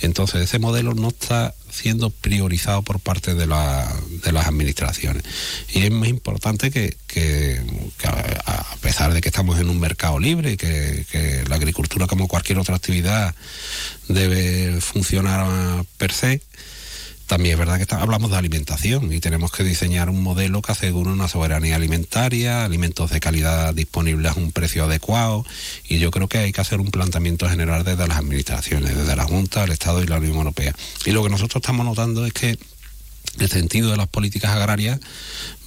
[0.00, 5.22] Entonces ese modelo no está siendo priorizado por parte de, la, de las administraciones.
[5.72, 6.96] Y es muy importante que,
[8.44, 12.28] a pesar de que estamos en un mercado libre y que, que la agricultura como
[12.28, 13.34] cualquier otra actividad
[14.08, 16.40] debe funcionar per se,
[17.26, 20.72] también es verdad que está- hablamos de alimentación y tenemos que diseñar un modelo que
[20.72, 25.44] asegure una soberanía alimentaria, alimentos de calidad disponibles a un precio adecuado
[25.88, 29.24] y yo creo que hay que hacer un planteamiento general desde las administraciones, desde la
[29.24, 30.74] Junta, el Estado y la Unión Europea.
[31.04, 32.58] Y lo que nosotros estamos notando es que
[33.38, 35.00] el sentido de las políticas agrarias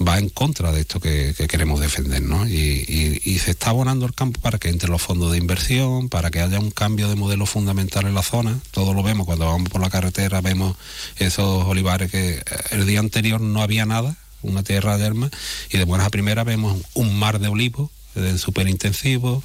[0.05, 2.47] va en contra de esto que, que queremos defender, ¿no?
[2.47, 6.41] Y, se está abonando el campo para que entre los fondos de inversión, para que
[6.41, 8.59] haya un cambio de modelo fundamental en la zona.
[8.71, 10.75] Todo lo vemos cuando vamos por la carretera, vemos
[11.17, 15.31] esos olivares que eh, el día anterior no había nada, una tierra de yerma,
[15.71, 17.89] y de buenas a primeras vemos un mar de olivos
[18.37, 19.43] súper intensivos.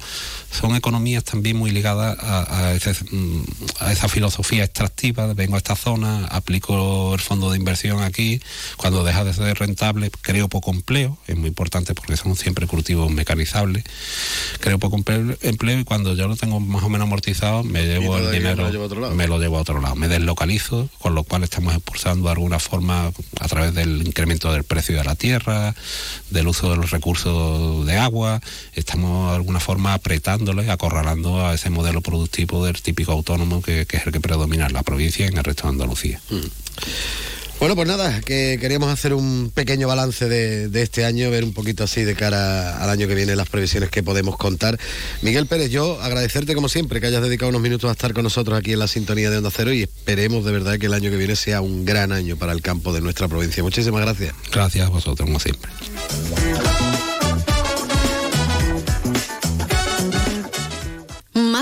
[0.51, 2.95] Son economías también muy ligadas a, a ese,
[3.79, 5.33] a esa filosofía extractiva.
[5.33, 8.41] Vengo a esta zona, aplico el fondo de inversión aquí.
[8.77, 11.17] Cuando deja de ser rentable, creo poco empleo.
[11.27, 13.83] Es muy importante porque son siempre cultivos mecanizables.
[14.59, 18.31] Creo poco empleo, y cuando yo lo tengo más o menos amortizado, me llevo el
[18.31, 19.95] dinero, lo me lo llevo a otro lado.
[19.95, 24.63] Me deslocalizo, con lo cual estamos expulsando de alguna forma a través del incremento del
[24.63, 25.75] precio de la tierra,
[26.29, 28.41] del uso de los recursos de agua.
[28.73, 33.97] Estamos de alguna forma apretándole, acorralando a ese modelo productivo del típico autónomo que, que
[33.97, 36.21] es el que predomina en la provincia y en el resto de Andalucía.
[37.59, 41.53] Bueno, pues nada, que queríamos hacer un pequeño balance de, de este año, ver un
[41.53, 44.77] poquito así de cara al año que viene las previsiones que podemos contar.
[45.21, 48.59] Miguel Pérez, yo agradecerte como siempre que hayas dedicado unos minutos a estar con nosotros
[48.59, 51.17] aquí en la sintonía de Onda Cero y esperemos de verdad que el año que
[51.17, 53.63] viene sea un gran año para el campo de nuestra provincia.
[53.63, 54.35] Muchísimas gracias.
[54.51, 55.71] Gracias a vosotros, como siempre.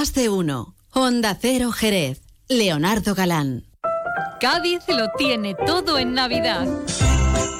[0.03, 0.75] Más de uno.
[0.91, 2.19] Onda Cero Jerez.
[2.49, 3.63] Leonardo Galán.
[4.41, 6.67] Cádiz lo tiene todo en Navidad.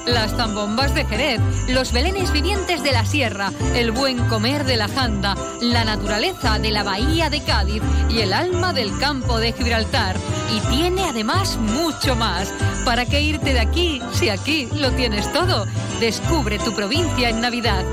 [0.06, 4.89] Las zambombas de Jerez, los belenes vivientes de la sierra, el buen comer de la
[4.89, 10.17] janda, la naturaleza de la bahía de Cádiz y el alma del campo de Gibraltar.
[10.53, 12.53] Y tiene además mucho más.
[12.84, 15.65] ¿Para qué irte de aquí si aquí lo tienes todo?
[16.01, 17.86] Descubre tu provincia en Navidad.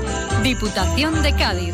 [0.43, 1.73] Diputación de Cádiz.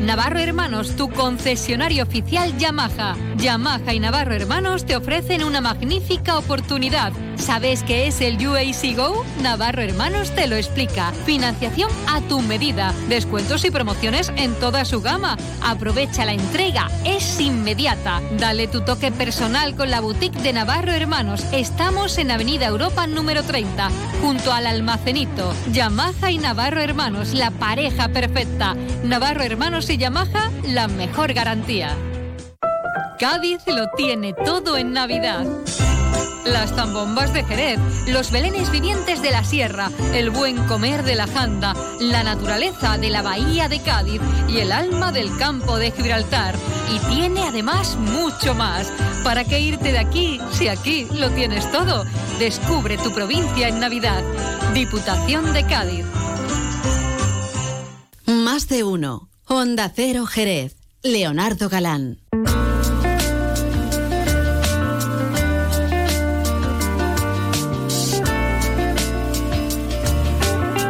[0.00, 3.16] Navarro Hermanos, tu concesionario oficial Yamaha.
[3.36, 7.12] Yamaha y Navarro Hermanos te ofrecen una magnífica oportunidad.
[7.36, 9.24] ¿Sabes qué es el UAC Go?
[9.42, 11.12] Navarro Hermanos te lo explica.
[11.24, 12.92] Financiación a tu medida.
[13.08, 15.36] Descuentos y promociones en toda su gama.
[15.62, 16.88] Aprovecha la entrega.
[17.04, 18.20] Es inmediata.
[18.38, 21.44] Dale tu toque personal con la boutique de Navarro Hermanos.
[21.52, 23.88] Estamos en Avenida Europa número 30,
[24.20, 25.54] junto al almacenito.
[25.72, 28.76] Yamaha y Navarro Hermanos, la pareja perfecta.
[29.04, 31.96] Navarro Hermanos y Yamaha, la mejor garantía.
[33.18, 35.46] Cádiz lo tiene todo en Navidad.
[36.44, 41.26] Las zambombas de Jerez, los belenes vivientes de la sierra, el buen comer de la
[41.26, 46.54] janda, la naturaleza de la bahía de Cádiz y el alma del campo de Gibraltar.
[46.92, 48.92] Y tiene además mucho más.
[49.24, 52.04] ¿Para qué irte de aquí si aquí lo tienes todo?
[52.38, 54.22] Descubre tu provincia en Navidad.
[54.74, 56.04] Diputación de Cádiz.
[58.26, 59.27] Más de uno.
[59.50, 60.76] Onda Cero Jerez.
[61.02, 62.18] Leonardo Galán.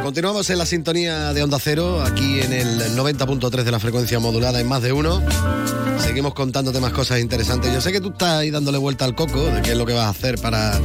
[0.02, 4.60] Continuamos en la sintonía de Onda Cero, aquí en el 90.3 de la frecuencia modulada
[4.60, 5.22] en más de uno.
[6.00, 7.72] Seguimos contándote más cosas interesantes.
[7.72, 9.92] Yo sé que tú estás ahí dándole vuelta al coco de qué es lo que
[9.92, 10.80] vas a hacer para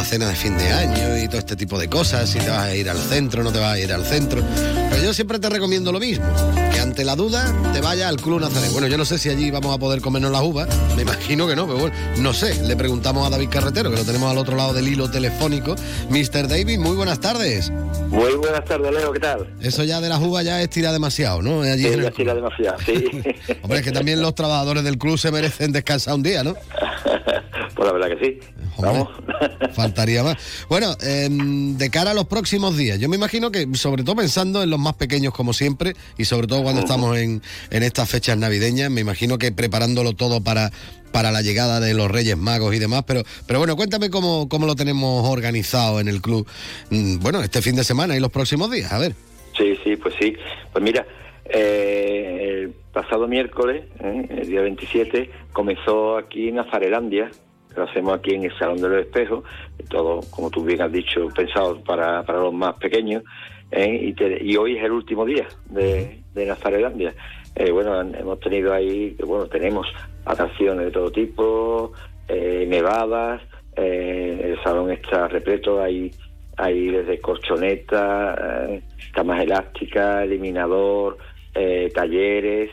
[0.00, 2.60] la cena de fin de año y todo este tipo de cosas, si te vas
[2.60, 4.42] a ir al centro, no te vas a ir al centro.
[4.88, 6.24] Pero yo siempre te recomiendo lo mismo,
[6.72, 8.72] que ante la duda te vayas al Club Nazaret.
[8.72, 11.54] Bueno, yo no sé si allí vamos a poder comernos las uvas, me imagino que
[11.54, 12.62] no, pero bueno, no sé.
[12.66, 15.74] Le preguntamos a David Carretero, que lo tenemos al otro lado del hilo telefónico.
[16.08, 16.48] Mr.
[16.48, 17.68] David, muy buenas tardes.
[18.08, 19.48] Muy buenas tardes, Leo, ¿qué tal?
[19.60, 21.60] Eso ya de las uvas ya es tirar demasiado, ¿no?
[21.60, 22.94] Allí Sí, ya tira demasiado, sí.
[23.62, 26.54] Hombre, es que también los trabajadores del club se merecen descansar un día, ¿no?
[27.80, 28.38] pues la verdad que sí.
[28.76, 29.06] Hombre,
[29.72, 30.36] faltaría más.
[30.68, 34.62] Bueno, em, de cara a los próximos días, yo me imagino que, sobre todo pensando
[34.62, 37.40] en los más pequeños como siempre, y sobre todo cuando estamos en,
[37.70, 40.70] en estas fechas navideñas, me imagino que preparándolo todo para,
[41.10, 44.66] para la llegada de los Reyes Magos y demás, pero, pero bueno, cuéntame cómo, cómo
[44.66, 46.46] lo tenemos organizado en el club,
[46.90, 49.14] mm, bueno, este fin de semana y los próximos días, a ver.
[49.56, 50.36] Sí, sí, pues sí.
[50.70, 51.06] Pues mira,
[51.46, 57.30] eh, el pasado miércoles, eh, el día 27, comenzó aquí en Azarelandia,
[57.76, 59.44] lo hacemos aquí en el Salón de los Espejos,
[59.88, 63.22] todo, como tú bien has dicho, pensado para, para los más pequeños,
[63.70, 67.14] eh, y, te- y hoy es el último día de, de Nazarelandia.
[67.54, 69.86] Eh, bueno, han- hemos tenido ahí, bueno, tenemos
[70.24, 71.92] atracciones de todo tipo,
[72.28, 73.42] eh, nevadas,
[73.76, 76.14] eh, el salón está repleto, hay,
[76.56, 81.18] hay desde colchoneta, eh, camas elásticas, eliminador,
[81.54, 82.70] eh, talleres,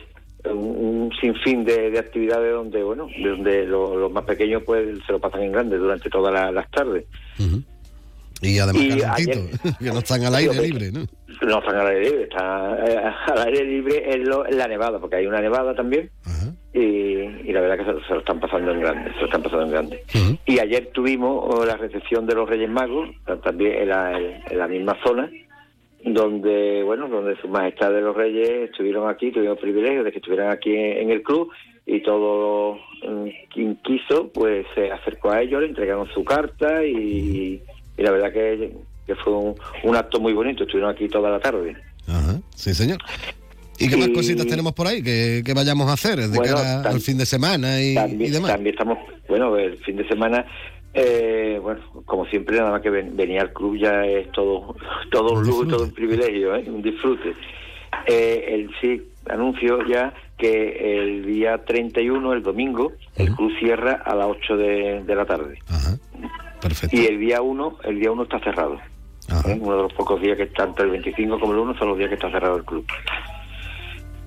[0.53, 4.97] un, un sinfín de, de actividades donde, bueno, de donde lo- los más pequeños pues
[5.05, 7.05] se lo pasan en grande durante todas la- las tardes.
[8.41, 8.81] Y además
[9.19, 9.25] Y
[9.79, 11.05] que no están al aire libre, ¿no?
[11.41, 14.99] No están al aire libre, está eh, al aire libre en, lo- en la nevada,
[14.99, 16.09] porque hay una nevada también.
[16.73, 19.41] Y, y la verdad que se, se lo están pasando en grande, se lo están
[19.41, 20.03] pasando en grande.
[20.45, 24.57] Y ayer tuvimos oh, la recepción de los Reyes Magos, ta- también en la, en
[24.57, 25.29] la misma zona,
[26.03, 30.17] donde, bueno, donde su majestad de los Reyes estuvieron aquí, tuvimos el privilegio de que
[30.19, 31.49] estuvieran aquí en, el club
[31.85, 32.75] y todo
[33.07, 37.61] mm, quien quiso, pues se acercó a ellos, le entregaron su carta y,
[37.97, 38.71] y la verdad que,
[39.05, 41.75] que fue un, un acto muy bonito, estuvieron aquí toda la tarde.
[42.07, 42.99] Ajá, sí, señor.
[43.79, 46.81] ¿Y qué más cositas tenemos por ahí que, que vayamos a hacer de Bueno, cara
[46.83, 48.51] tam- al fin de semana y, también, y demás?
[48.53, 50.45] también estamos, bueno, el fin de semana,
[50.97, 54.75] eh, bueno, como siempre, nada más que ven- venir al club ya es todo,
[55.11, 56.63] todo un lujo, todo un privilegio, ¿eh?
[56.67, 57.33] un disfrute.
[58.07, 64.15] Eh, el sí, anuncio ya que el día 31, el domingo, el club cierra a
[64.15, 65.59] las 8 de, de la tarde.
[66.61, 66.95] Perfecto.
[66.95, 68.75] Y el día 1, el día 1 está cerrado.
[69.45, 69.57] ¿eh?
[69.59, 72.09] Uno de los pocos días que tanto el 25 como el 1 son los días
[72.09, 72.85] que está cerrado el club.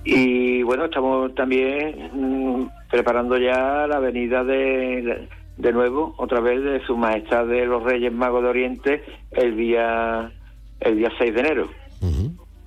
[0.03, 5.27] Y bueno, estamos también mm, preparando ya la venida de,
[5.61, 10.31] de nuevo, otra vez, de Su Majestad de los Reyes Magos de Oriente el día
[10.79, 11.69] el día 6 de enero.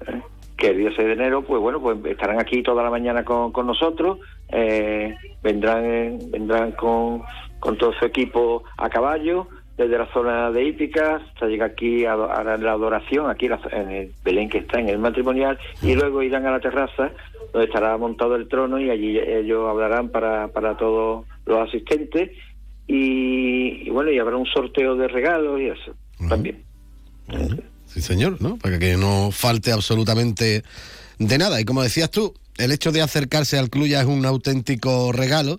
[0.07, 0.23] ¿Eh?
[0.57, 3.51] Que el día 6 de enero, pues bueno, pues estarán aquí toda la mañana con,
[3.51, 4.19] con nosotros,
[4.53, 7.23] eh, vendrán vendrán con,
[7.59, 12.13] con todo su equipo a caballo, desde la zona de hípica hasta llegar aquí a,
[12.13, 16.23] a la adoración, aquí la- en el Belén que está en el matrimonial, y luego
[16.23, 17.11] irán a la terraza
[17.53, 22.31] donde estará montado el trono y allí ellos hablarán para, para todos los asistentes
[22.87, 25.97] y, y bueno, y habrá un sorteo de regalos y eso
[26.29, 26.65] también.
[27.87, 28.57] Sí, señor, ¿no?
[28.57, 30.63] Para que no falte absolutamente
[31.19, 31.61] de nada.
[31.61, 35.59] Y como decías tú, el hecho de acercarse al club ya es un auténtico regalo.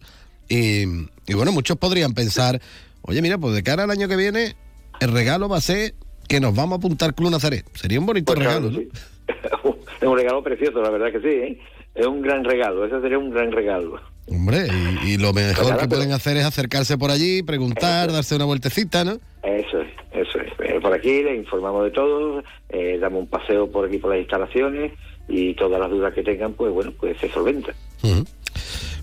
[0.50, 0.84] Y,
[1.28, 2.62] y bueno, muchos podrían pensar,
[3.02, 4.56] oye, mira, pues de cara al año que viene,
[5.00, 5.96] el regalo va a ser
[6.28, 7.66] que nos vamos a apuntar Club Nazaret.
[7.74, 9.76] Sería un bonito Pues claro, regalo, ¿no?
[10.02, 11.60] Es un regalo precioso, la verdad que sí, ¿eh?
[11.96, 14.00] Es un gran regalo, ese sería un gran regalo.
[14.28, 14.68] Hombre,
[15.06, 18.46] y, y lo mejor que pero- pueden hacer es acercarse por allí, preguntar, darse una
[18.46, 19.14] vueltecita, ¿no?
[19.44, 20.52] Eso es, eso es.
[20.68, 24.20] Eh, Por aquí le informamos de todo, eh, damos un paseo por aquí por las
[24.20, 24.92] instalaciones
[25.28, 27.76] y todas las dudas que tengan, pues bueno, pues se solventan.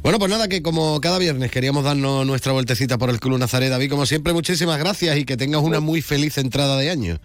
[0.02, 3.70] Bueno, pues nada, que como cada viernes queríamos darnos nuestra vueltecita por el Club Nazaret.
[3.70, 7.18] David, como siempre, muchísimas gracias y que tengas una muy feliz entrada de año.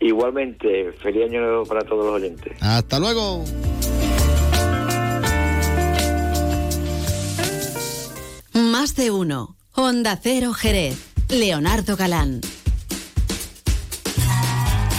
[0.00, 2.54] Igualmente, feliz año nuevo para todos los oyentes.
[2.60, 3.44] Hasta luego.
[9.10, 9.56] Uno.
[9.74, 10.98] Onda Cero Jerez.
[11.28, 12.40] Leonardo Galán.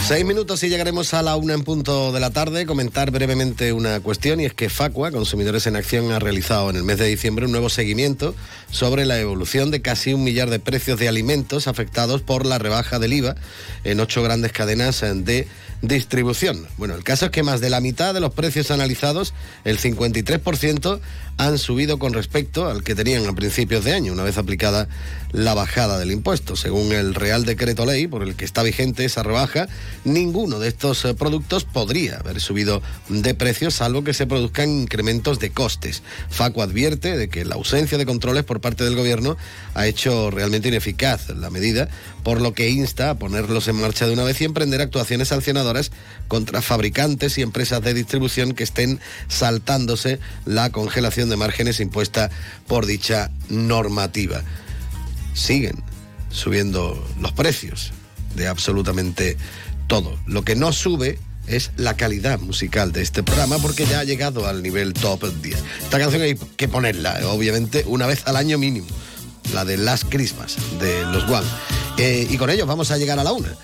[0.06, 2.66] Seis minutos y llegaremos a la una en punto de la tarde.
[2.66, 6.84] Comentar brevemente una cuestión y es que Facua, Consumidores en Acción, ha realizado en el
[6.84, 8.34] mes de diciembre un nuevo seguimiento
[8.70, 12.98] sobre la evolución de casi un millar de precios de alimentos afectados por la rebaja
[12.98, 13.36] del IVA
[13.84, 15.48] en ocho grandes cadenas de
[15.80, 16.66] distribución.
[16.76, 21.00] Bueno, el caso es que más de la mitad de los precios analizados, el 53%,
[21.36, 24.88] han subido con respecto al que tenían a principios de año, una vez aplicada
[25.32, 26.56] la bajada del impuesto.
[26.56, 29.68] Según el Real Decreto Ley por el que está vigente esa rebaja,
[30.04, 35.38] ninguno de estos eh, productos podría haber subido de precio salvo que se produzcan incrementos
[35.38, 36.02] de costes.
[36.28, 39.36] Faco advierte de que la ausencia de controles por parte del gobierno
[39.74, 41.88] ha hecho realmente ineficaz la medida,
[42.22, 45.90] por lo que insta a ponerlos en marcha de una vez y emprender actuaciones sancionadoras
[46.28, 52.30] contra fabricantes y empresas de distribución que estén saltándose la congelación de márgenes impuesta
[52.66, 54.42] por dicha normativa.
[55.34, 55.82] Siguen
[56.30, 57.92] subiendo los precios
[58.34, 59.36] de absolutamente
[59.86, 60.18] todo.
[60.26, 64.46] Lo que no sube es la calidad musical de este programa porque ya ha llegado
[64.46, 65.56] al nivel top 10.
[65.82, 68.86] Esta canción hay que ponerla, obviamente, una vez al año mínimo.
[69.52, 71.46] La de Last Christmas de los One.
[71.98, 73.54] Eh, y con ellos vamos a llegar a la una.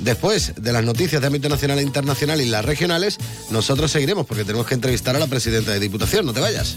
[0.00, 3.18] Después de las noticias de ámbito nacional e internacional y las regionales,
[3.50, 6.26] nosotros seguiremos porque tenemos que entrevistar a la presidenta de Diputación.
[6.26, 6.76] No te vayas.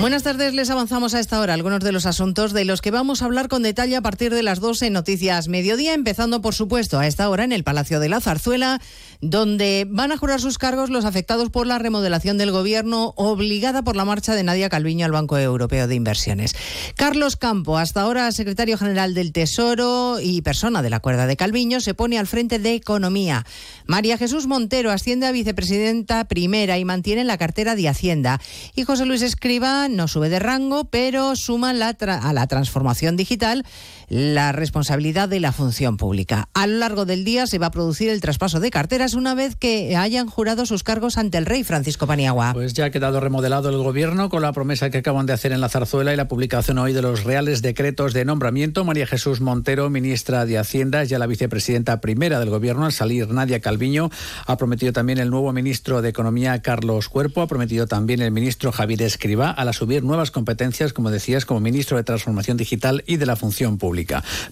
[0.00, 3.20] Buenas tardes, les avanzamos a esta hora algunos de los asuntos de los que vamos
[3.20, 7.00] a hablar con detalle a partir de las 12 en Noticias Mediodía, empezando por supuesto
[7.00, 8.80] a esta hora en el Palacio de la Zarzuela,
[9.20, 13.96] donde van a jurar sus cargos los afectados por la remodelación del gobierno obligada por
[13.96, 16.54] la marcha de Nadia Calviño al Banco Europeo de Inversiones.
[16.94, 21.80] Carlos Campo, hasta ahora secretario general del Tesoro y persona de la cuerda de Calviño,
[21.80, 23.44] se pone al frente de Economía.
[23.86, 28.40] María Jesús Montero asciende a vicepresidenta primera y mantiene la cartera de Hacienda.
[28.76, 33.64] Y José Luis Escriba no sube de rango, pero suma la a la transformación digital
[34.08, 36.48] la responsabilidad de la función pública.
[36.54, 39.56] A lo largo del día se va a producir el traspaso de carteras una vez
[39.56, 42.52] que hayan jurado sus cargos ante el rey Francisco Paniagua.
[42.54, 45.60] Pues ya ha quedado remodelado el gobierno con la promesa que acaban de hacer en
[45.60, 48.84] la zarzuela y la publicación hoy de los reales decretos de nombramiento.
[48.84, 53.60] María Jesús Montero, ministra de Hacienda, ya la vicepresidenta primera del gobierno, al salir Nadia
[53.60, 54.10] Calviño,
[54.46, 58.72] ha prometido también el nuevo ministro de Economía, Carlos Cuerpo, ha prometido también el ministro
[58.72, 63.16] Javier Escribá, a la subir nuevas competencias, como decías, como ministro de Transformación Digital y
[63.16, 63.97] de la Función Pública.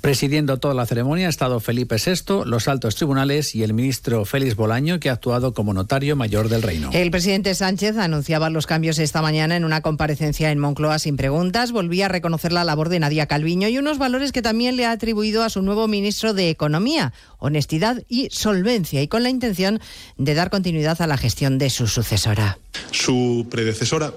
[0.00, 4.56] Presidiendo toda la ceremonia ha estado Felipe VI, los altos tribunales y el ministro Félix
[4.56, 6.90] Bolaño, que ha actuado como notario mayor del reino.
[6.92, 11.72] El presidente Sánchez anunciaba los cambios esta mañana en una comparecencia en Moncloa sin preguntas.
[11.72, 14.92] Volvía a reconocer la labor de Nadia Calviño y unos valores que también le ha
[14.92, 19.80] atribuido a su nuevo ministro de Economía, honestidad y solvencia, y con la intención
[20.16, 22.58] de dar continuidad a la gestión de su sucesora.
[22.90, 24.12] Su predecesora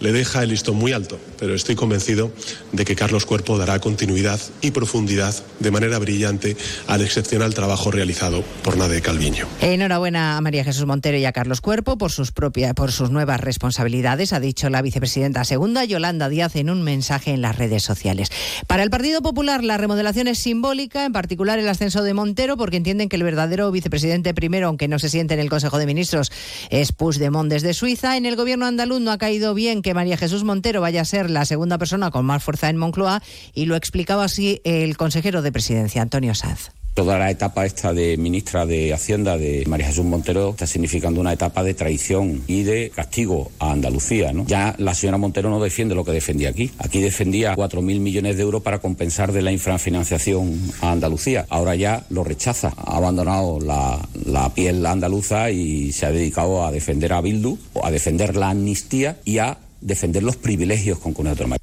[0.00, 2.32] le deja el listón muy alto, pero estoy convencido
[2.72, 6.56] de que Carlos Cuerpo dará continuidad y profundidad de manera brillante
[6.88, 9.46] al excepcional trabajo realizado por Nade Calviño.
[9.60, 13.40] Enhorabuena a María Jesús Montero y a Carlos Cuerpo por sus propias por sus nuevas
[13.40, 18.30] responsabilidades, ha dicho la vicepresidenta segunda Yolanda Díaz en un mensaje en las redes sociales.
[18.66, 22.76] Para el Partido Popular la remodelación es simbólica, en particular el ascenso de Montero, porque
[22.76, 26.32] entienden que el verdadero vicepresidente primero, aunque no se siente en el Consejo de Ministros,
[26.70, 28.01] es Puigdemont desde Suiza.
[28.04, 31.30] En el gobierno andaluz no ha caído bien que María Jesús Montero vaya a ser
[31.30, 33.22] la segunda persona con más fuerza en Moncloa
[33.54, 36.72] y lo explicaba así el consejero de presidencia, Antonio Sanz.
[36.94, 41.32] Toda la etapa esta de ministra de Hacienda de María Jesús Montero está significando una
[41.32, 44.34] etapa de traición y de castigo a Andalucía.
[44.34, 44.44] ¿no?
[44.46, 46.70] Ya la señora Montero no defiende lo que defendía aquí.
[46.76, 51.46] Aquí defendía 4.000 millones de euros para compensar de la infrafinanciación a Andalucía.
[51.48, 52.74] Ahora ya lo rechaza.
[52.76, 57.90] Ha abandonado la, la piel andaluza y se ha dedicado a defender a Bildu, a
[57.90, 61.56] defender la amnistía y a defender los privilegios con autónoma.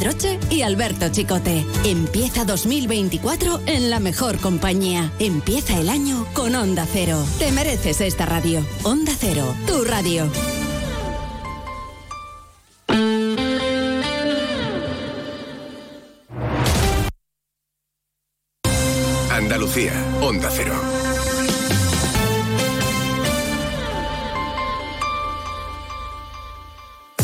[0.49, 1.63] Y Alberto Chicote.
[1.85, 5.11] Empieza 2024 en la mejor compañía.
[5.19, 7.23] Empieza el año con Onda Cero.
[7.37, 8.65] Te mereces esta radio.
[8.81, 10.27] Onda Cero, tu radio.
[19.29, 21.20] Andalucía, Onda Cero.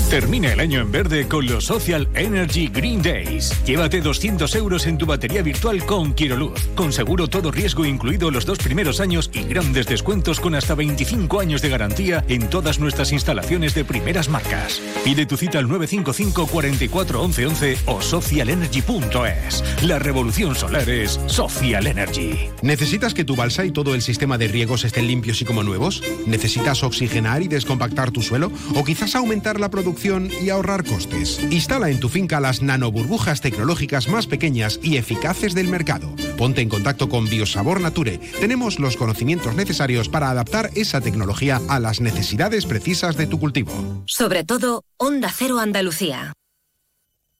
[0.09, 3.51] Termina el año en verde con los Social Energy Green Days.
[3.65, 6.65] Llévate 200 euros en tu batería virtual con Quiroluz.
[6.75, 11.41] Con seguro todo riesgo incluido los dos primeros años y grandes descuentos con hasta 25
[11.41, 14.81] años de garantía en todas nuestras instalaciones de primeras marcas.
[15.03, 19.83] Pide tu cita al 955 44 11 11 o socialenergy.es.
[19.83, 22.49] La revolución solar es Social Energy.
[22.61, 26.01] ¿Necesitas que tu balsa y todo el sistema de riegos estén limpios y como nuevos?
[26.25, 28.53] ¿Necesitas oxigenar y descompactar tu suelo?
[28.73, 31.39] ¿O quizás aumentar la producción y ahorrar costes?
[31.49, 36.13] Instala en tu finca las nanoburbujas tecnológicas más pequeñas y eficaces del mercado.
[36.37, 38.19] Ponte en contacto con Biosabor Nature.
[38.39, 44.03] Tenemos los conocimientos necesarios para adaptar esa tecnología a las necesidades precisas de tu cultivo.
[44.05, 46.33] Sobre todo, Onda Cero Andalucía.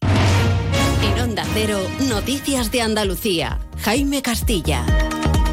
[0.01, 1.79] En Onda Cero,
[2.09, 3.59] Noticias de Andalucía.
[3.83, 4.83] Jaime Castilla.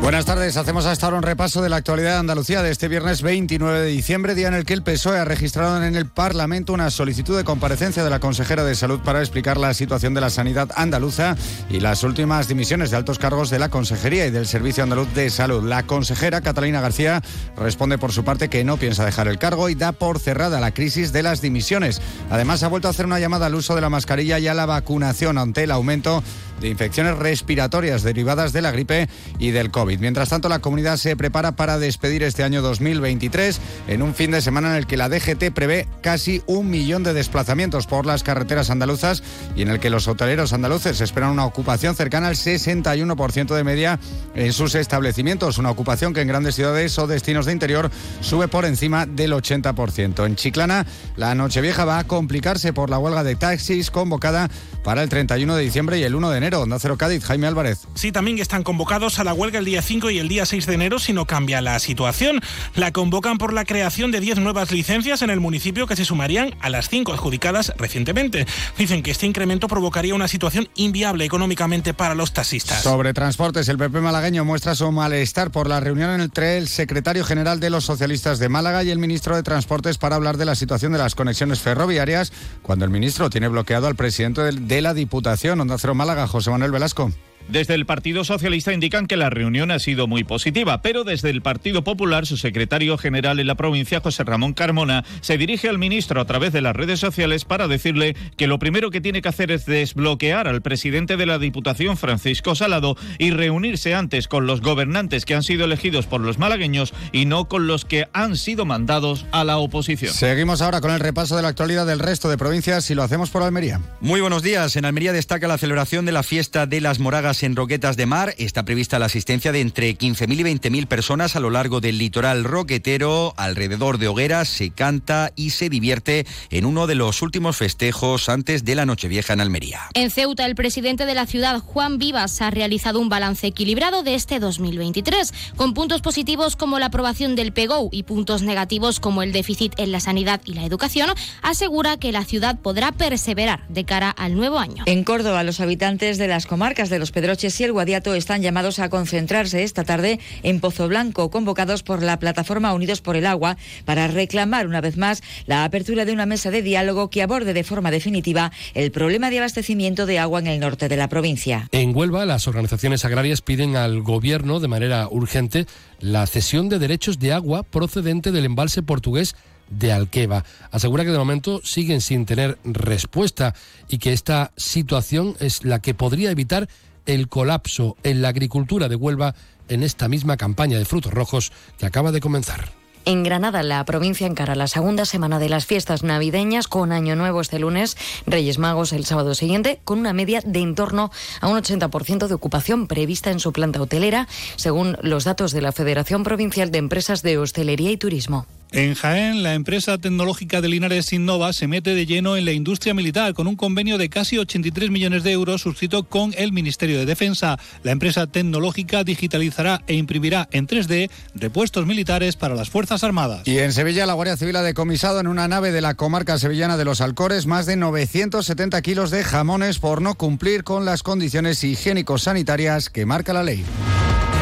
[0.05, 3.23] Buenas tardes, hacemos hasta ahora un repaso de la actualidad de Andalucía de este viernes
[3.23, 6.91] 29 de diciembre, día en el que el PSOE ha registrado en el Parlamento una
[6.91, 10.69] solicitud de comparecencia de la consejera de Salud para explicar la situación de la sanidad
[10.77, 11.37] andaluza
[11.71, 15.31] y las últimas dimisiones de altos cargos de la Consejería y del Servicio Andaluz de
[15.31, 15.67] Salud.
[15.67, 17.23] La consejera Catalina García
[17.57, 20.75] responde por su parte que no piensa dejar el cargo y da por cerrada la
[20.75, 22.03] crisis de las dimisiones.
[22.31, 24.67] Además, ha vuelto a hacer una llamada al uso de la mascarilla y a la
[24.67, 26.23] vacunación ante el aumento
[26.61, 29.99] de infecciones respiratorias derivadas de la gripe y del COVID.
[29.99, 34.43] Mientras tanto, la comunidad se prepara para despedir este año 2023 en un fin de
[34.43, 38.71] semana en el que la DGT prevé casi un millón de desplazamientos por las carreteras
[38.71, 39.23] andaluzas
[39.57, 43.99] y en el que los hoteleros andaluces esperan una ocupación cercana al 61% de media
[44.35, 47.91] en sus establecimientos, una ocupación que en grandes ciudades o destinos de interior
[48.21, 50.27] sube por encima del 80%.
[50.27, 50.87] En Chiclana,
[51.17, 54.51] la Nochevieja va a complicarse por la huelga de taxis convocada
[54.83, 56.44] para el 31 de diciembre y el 1 de enero.
[56.53, 57.87] Onda Cero Cádiz, Jaime Álvarez.
[57.95, 60.75] Sí, también están convocados a la huelga el día 5 y el día 6 de
[60.75, 62.41] enero si no cambia la situación.
[62.75, 66.55] La convocan por la creación de 10 nuevas licencias en el municipio que se sumarían
[66.61, 68.47] a las 5 adjudicadas recientemente.
[68.77, 72.83] Dicen que este incremento provocaría una situación inviable económicamente para los taxistas.
[72.83, 77.61] Sobre transportes, el PP malagueño muestra su malestar por la reunión entre el secretario general
[77.61, 80.93] de los socialistas de Málaga y el ministro de Transportes para hablar de la situación
[80.93, 82.33] de las conexiones ferroviarias,
[82.63, 86.73] cuando el ministro tiene bloqueado al presidente de la Diputación, Onda Cero Málaga, José Manuel
[86.73, 87.13] Velasco.
[87.49, 91.43] Desde el Partido Socialista indican que la reunión ha sido muy positiva, pero desde el
[91.43, 96.21] Partido Popular, su secretario general en la provincia, José Ramón Carmona, se dirige al ministro
[96.21, 99.51] a través de las redes sociales para decirle que lo primero que tiene que hacer
[99.51, 105.27] es desbloquear al presidente de la Diputación, Francisco Salado, y reunirse antes con los gobernantes
[105.27, 109.27] que han sido elegidos por los malagueños y no con los que han sido mandados
[109.33, 110.15] a la oposición.
[110.15, 113.29] Seguimos ahora con el repaso de la actualidad del resto de provincias y lo hacemos
[113.29, 113.81] por Almería.
[114.01, 114.77] Muy buenos días.
[114.77, 118.35] En Almería destaca la celebración de la fiesta de las Moragas en Roquetas de Mar.
[118.39, 122.45] Está prevista la asistencia de entre 15.000 y 20.000 personas a lo largo del litoral
[122.45, 123.35] roquetero.
[123.37, 128.65] Alrededor de hogueras se canta y se divierte en uno de los últimos festejos antes
[128.65, 129.81] de la Nochevieja en Almería.
[129.95, 134.15] En Ceuta, el presidente de la ciudad, Juan Vivas, ha realizado un balance equilibrado de
[134.15, 139.33] este 2023, con puntos positivos como la aprobación del PEGO y puntos negativos como el
[139.33, 141.11] déficit en la sanidad y la educación.
[141.43, 144.85] Asegura que la ciudad podrá perseverar de cara al nuevo año.
[144.87, 148.79] En Córdoba, los habitantes de las comarcas de los Pedroches y el Guadiato están llamados
[148.79, 153.57] a concentrarse esta tarde en Pozo Blanco, convocados por la plataforma Unidos por el Agua
[153.87, 157.65] para reclamar una vez más la apertura de una mesa de diálogo que aborde de
[157.65, 161.67] forma definitiva el problema de abastecimiento de agua en el norte de la provincia.
[161.73, 165.65] En Huelva, las organizaciones agrarias piden al Gobierno de manera urgente
[166.01, 169.35] la cesión de derechos de agua procedente del embalse portugués
[169.71, 170.45] de Alqueva.
[170.71, 173.55] Asegura que de momento siguen sin tener respuesta
[173.89, 176.69] y que esta situación es la que podría evitar
[177.07, 179.35] el colapso en la agricultura de Huelva
[179.69, 182.73] en esta misma campaña de frutos rojos que acaba de comenzar.
[183.07, 187.43] En Granada, la provincia encara la segunda semana de las fiestas navideñas con Año Nuevo
[187.43, 191.11] este lunes, Reyes Magos el sábado siguiente, con una media de en torno
[191.43, 194.27] a un 80% de ocupación prevista en su planta hotelera,
[194.57, 198.47] según los datos de la Federación Provincial de Empresas de Hostelería y Turismo.
[198.75, 202.93] En Jaén, la empresa tecnológica de Linares Innova se mete de lleno en la industria
[202.93, 207.07] militar con un convenio de casi 83 millones de euros suscrito con el Ministerio de
[207.07, 207.57] Defensa.
[207.85, 213.47] La empresa tecnológica digitalizará e imprimirá en 3D repuestos militares para las Fuerzas Armadas.
[213.47, 216.77] Y en Sevilla, la Guardia Civil ha decomisado en una nave de la comarca sevillana
[216.77, 221.63] de los Alcores más de 970 kilos de jamones por no cumplir con las condiciones
[221.63, 223.65] higiénico-sanitarias que marca la ley.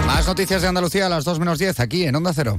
[0.06, 2.58] Más noticias de Andalucía a las 2 menos 10 aquí en Onda Cero.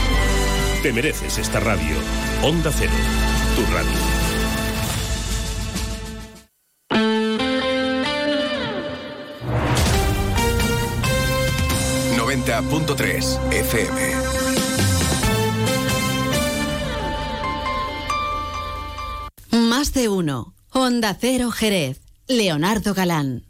[0.81, 1.95] Te mereces esta radio.
[2.41, 2.91] Onda Cero,
[3.55, 4.21] tu radio.
[12.51, 14.01] .3 FM.
[19.51, 20.55] Más de uno.
[20.71, 22.01] Onda Cero Jerez.
[22.27, 23.43] Leonardo Galán.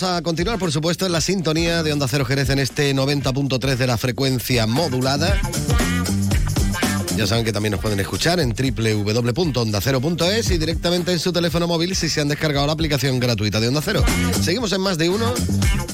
[0.00, 3.76] Vamos a continuar, por supuesto, en la sintonía de Onda Cero Jerez en este 90.3
[3.76, 5.40] de la frecuencia modulada.
[7.16, 11.96] Ya saben que también nos pueden escuchar en www.ondacero.es y directamente en su teléfono móvil
[11.96, 14.04] si se han descargado la aplicación gratuita de Onda Cero.
[14.42, 15.32] Seguimos en más de uno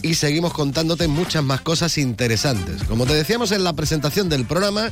[0.03, 2.83] y seguimos contándote muchas más cosas interesantes.
[2.89, 4.91] Como te decíamos en la presentación del programa,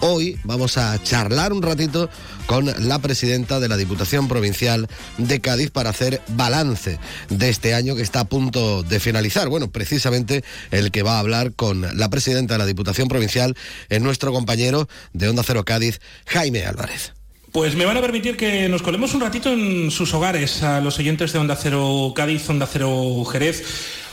[0.00, 2.08] hoy vamos a charlar un ratito
[2.46, 4.88] con la presidenta de la Diputación Provincial
[5.18, 9.48] de Cádiz para hacer balance de este año que está a punto de finalizar.
[9.48, 13.56] Bueno, precisamente el que va a hablar con la presidenta de la Diputación Provincial
[13.88, 17.12] es nuestro compañero de Onda Cero Cádiz, Jaime Álvarez.
[17.52, 20.98] Pues me van a permitir que nos colemos un ratito en sus hogares a los
[20.98, 23.64] oyentes de Onda Cero Cádiz, Onda Cero Jerez,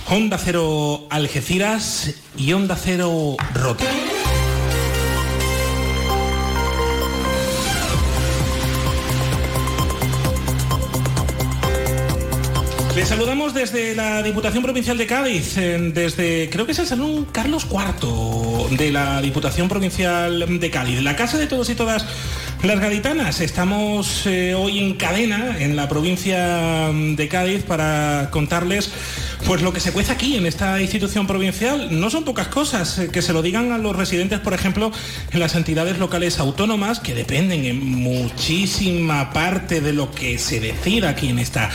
[0.09, 3.85] Onda Cero Algeciras y Onda Cero Rota.
[12.95, 17.65] Les saludamos desde la Diputación Provincial de Cádiz, desde creo que es el Salón Carlos
[17.71, 22.05] IV de la Diputación Provincial de Cádiz, la casa de todos y todas
[22.61, 23.41] las gaditanas.
[23.41, 28.91] Estamos eh, hoy en cadena en la provincia de Cádiz para contarles
[29.45, 31.99] pues lo que se cuece aquí en esta institución provincial.
[31.99, 34.91] No son pocas cosas, eh, que se lo digan a los residentes, por ejemplo,
[35.31, 41.09] en las entidades locales autónomas que dependen en muchísima parte de lo que se decida
[41.09, 41.69] aquí en esta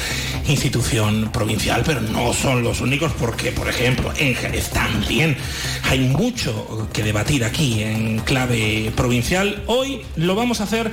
[0.47, 5.37] institución provincial, pero no son los únicos porque, por ejemplo, en Jerez también
[5.85, 9.63] hay mucho que debatir aquí en clave provincial.
[9.67, 10.91] Hoy lo vamos a hacer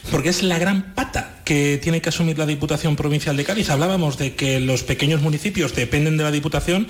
[0.10, 3.70] porque es la gran pata que tiene que asumir la Diputación Provincial de Cádiz.
[3.70, 6.88] Hablábamos de que los pequeños municipios dependen de la Diputación.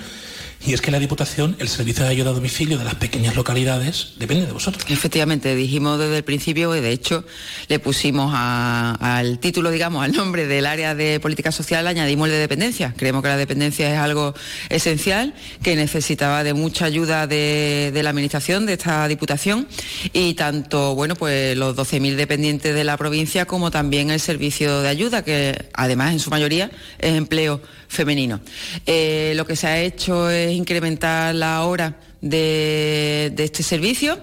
[0.64, 4.12] Y es que la Diputación, el servicio de ayuda a domicilio de las pequeñas localidades,
[4.18, 4.84] depende de vosotros.
[4.88, 7.24] Efectivamente, dijimos desde el principio y de hecho
[7.66, 12.38] le pusimos al título, digamos, al nombre del área de política social, añadimos el de
[12.38, 12.94] dependencia.
[12.96, 14.34] Creemos que la dependencia es algo
[14.68, 15.34] esencial,
[15.64, 19.66] que necesitaba de mucha ayuda de, de la Administración, de esta Diputación,
[20.12, 24.88] y tanto, bueno, pues los 12.000 dependientes de la provincia como también el servicio de
[24.88, 27.60] ayuda, que además en su mayoría es empleo
[27.92, 28.40] femenino.
[28.86, 34.18] Eh, lo que se ha hecho es incrementar la hora de, de este servicio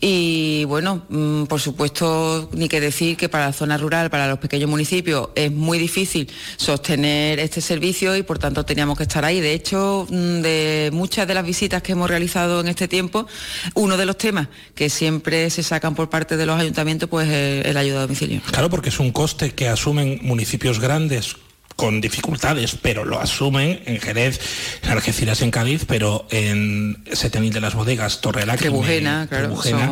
[0.00, 4.38] y bueno, mm, por supuesto, ni que decir que para la zona rural, para los
[4.38, 9.40] pequeños municipios, es muy difícil sostener este servicio y por tanto teníamos que estar ahí.
[9.40, 13.26] De hecho, mm, de muchas de las visitas que hemos realizado en este tiempo,
[13.74, 17.64] uno de los temas que siempre se sacan por parte de los ayuntamientos, pues es
[17.64, 18.42] el ayuda a domicilio.
[18.50, 21.36] Claro, porque es un coste que asumen municipios grandes
[21.76, 24.40] con dificultades, pero lo asumen en Jerez,
[24.82, 29.90] en Algeciras, en Cádiz, pero en Setenil de las Bodegas, Torreláquime, Trebujena, claro, Trebujena,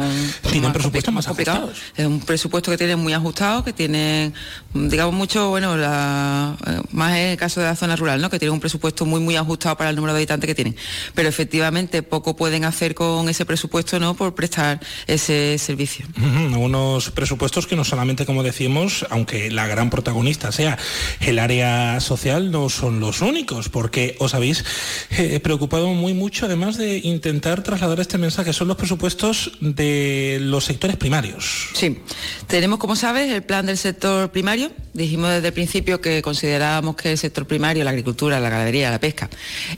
[0.50, 1.78] tienen presupuestos más ajustados.
[1.96, 4.32] Es un presupuesto que tienen muy ajustado, que tienen,
[4.74, 8.30] mm, digamos, mucho, bueno, la- eh, más en el caso de la zona rural, ¿no?
[8.30, 10.76] Que tienen un presupuesto muy, muy ajustado para el número de habitantes que tienen.
[11.14, 14.14] Pero efectivamente poco pueden hacer con ese presupuesto, ¿no?
[14.14, 16.06] Por prestar ese servicio.
[16.16, 20.78] Ujú, Unos presupuestos que no solamente, como decimos, aunque la gran protagonista sea
[21.20, 24.64] el área social, no son los únicos, porque os habéis
[25.10, 30.64] eh, preocupado muy mucho, además de intentar trasladar este mensaje, son los presupuestos de los
[30.64, 31.68] sectores primarios.
[31.74, 31.98] Sí,
[32.46, 34.70] tenemos, como sabes, el plan del sector primario.
[34.92, 39.00] Dijimos desde el principio que considerábamos que el sector primario, la agricultura, la ganadería, la
[39.00, 39.28] pesca,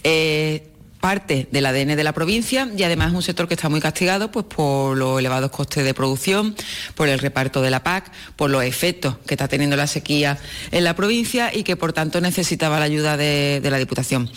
[0.03, 0.74] eh,
[1.05, 4.31] parte del ADN de la provincia y además es un sector que está muy castigado
[4.31, 6.57] pues por los elevados costes de producción,
[6.95, 10.39] por el reparto de la PAC, por los efectos que está teniendo la sequía
[10.71, 14.31] en la provincia y que por tanto necesitaba la ayuda de, de la Diputación.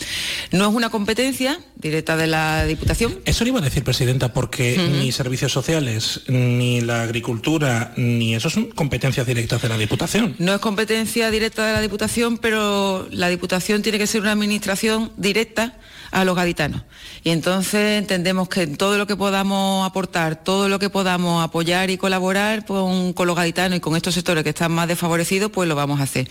[0.52, 4.78] No es una competencia directa de la Diputación, Eso le iba a decir, Presidenta, porque
[4.78, 10.36] ni servicios sociales, ni la agricultura, ni eso son competencias directas de la Diputación.
[10.38, 15.14] No es competencia directa de la Diputación, pero la Diputación tiene que ser una administración
[15.16, 15.78] directa
[16.12, 16.82] a los gaditanos.
[17.24, 21.98] Y entonces entendemos que todo lo que podamos aportar, todo lo que podamos apoyar y
[21.98, 25.76] colaborar con, con los gaditanos y con estos sectores que están más desfavorecidos, pues lo
[25.76, 26.28] vamos a hacer.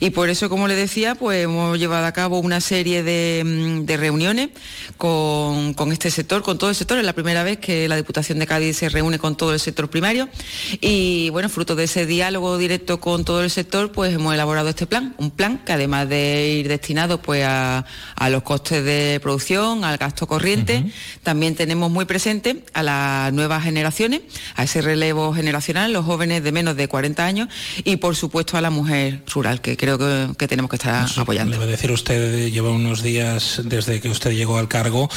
[0.00, 3.84] Y por eso, como le decía, pues hemos llevado a cabo una serie de, mm,
[3.86, 4.48] de reuniones
[4.96, 6.98] con, con este sector, con todo el sector.
[6.98, 9.88] Es la primera vez que la Diputación de Cádiz se reúne con todo el sector
[9.88, 10.28] primario.
[10.80, 14.86] Y bueno, fruto de ese diálogo directo con todo el sector, pues hemos elaborado este
[14.86, 15.14] plan.
[15.18, 17.84] Un plan que además de ir destinado pues a,
[18.16, 20.84] a los costes de producción, al gasto corriente,
[21.22, 24.22] también tenemos muy presente a las nuevas generaciones,
[24.56, 27.48] a ese relevo generacional, los jóvenes de menos de 40 años
[27.84, 31.60] y por supuesto a la mujer rural, que creo que, que tenemos que estar apoyando.
[31.60, 35.08] A decir usted, lleva unos días desde que usted llegó al cargo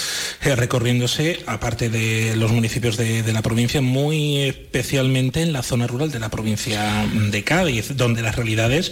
[0.42, 5.88] eh, recorriéndose, aparte de los municipios de, de la provincia, muy especialmente en la zona
[5.88, 8.92] rural de la provincia de Cádiz, donde las realidades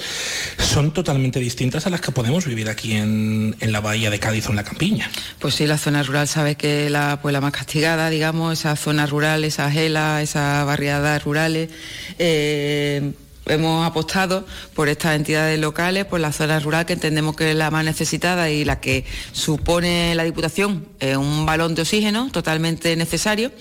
[0.57, 4.47] son totalmente distintas a las que podemos vivir aquí en, en la bahía de Cádiz
[4.47, 5.00] o en la campiña.
[5.39, 9.05] Pues sí, la zona rural sabe que la, pues la más castigada, digamos, esa zona
[9.05, 11.69] rural, esas gelas, esas barriadas rurales.
[12.19, 13.11] eh,
[13.45, 17.71] hemos apostado por estas entidades locales, por la zona rural que entendemos que es la
[17.71, 23.51] más necesitada y la que supone la Diputación eh, un balón de oxígeno totalmente necesario.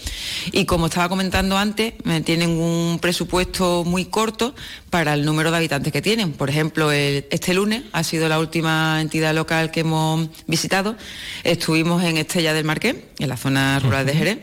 [0.52, 4.54] Y como estaba comentando antes, eh, tienen un presupuesto muy corto
[4.90, 6.32] para el número de habitantes que tienen.
[6.32, 10.96] Por ejemplo, el- este lunes ha sido la última entidad local que hemos visitado.
[11.44, 14.38] Estuvimos en Estella del Marqués, en la zona rural de Jerez,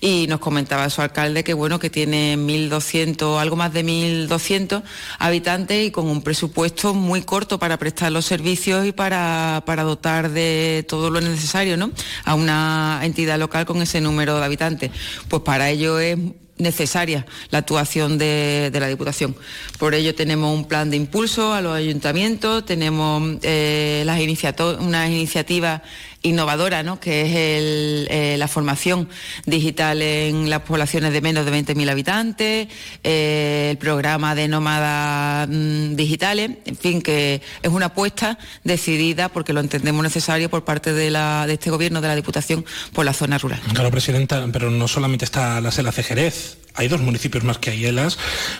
[0.00, 4.82] y nos comentaba su alcalde que bueno, que tiene 1.200, algo más de 1.200
[5.18, 10.30] habitantes y con un presupuesto muy corto para prestar los servicios y para, para dotar
[10.30, 11.90] de todo lo necesario ¿no?
[12.24, 14.90] a una entidad local con ese número de habitantes.
[15.28, 16.16] Pues para ello es
[16.58, 19.36] necesaria la actuación de, de la Diputación.
[19.78, 25.10] Por ello tenemos un plan de impulso a los ayuntamientos, tenemos eh, las iniciato- unas
[25.10, 25.82] iniciativas
[26.22, 27.00] innovadora, ¿no?
[27.00, 29.08] que es el, eh, la formación
[29.44, 32.68] digital en las poblaciones de menos de 20.000 habitantes,
[33.04, 39.52] eh, el programa de nómadas mm, digitales, en fin, que es una apuesta decidida porque
[39.52, 43.12] lo entendemos necesario por parte de, la, de este gobierno, de la Diputación, por la
[43.12, 43.60] zona rural.
[43.72, 47.70] Claro, Presidenta, pero no solamente está la Sela de Jerez, hay dos municipios más que
[47.70, 48.18] hay elas.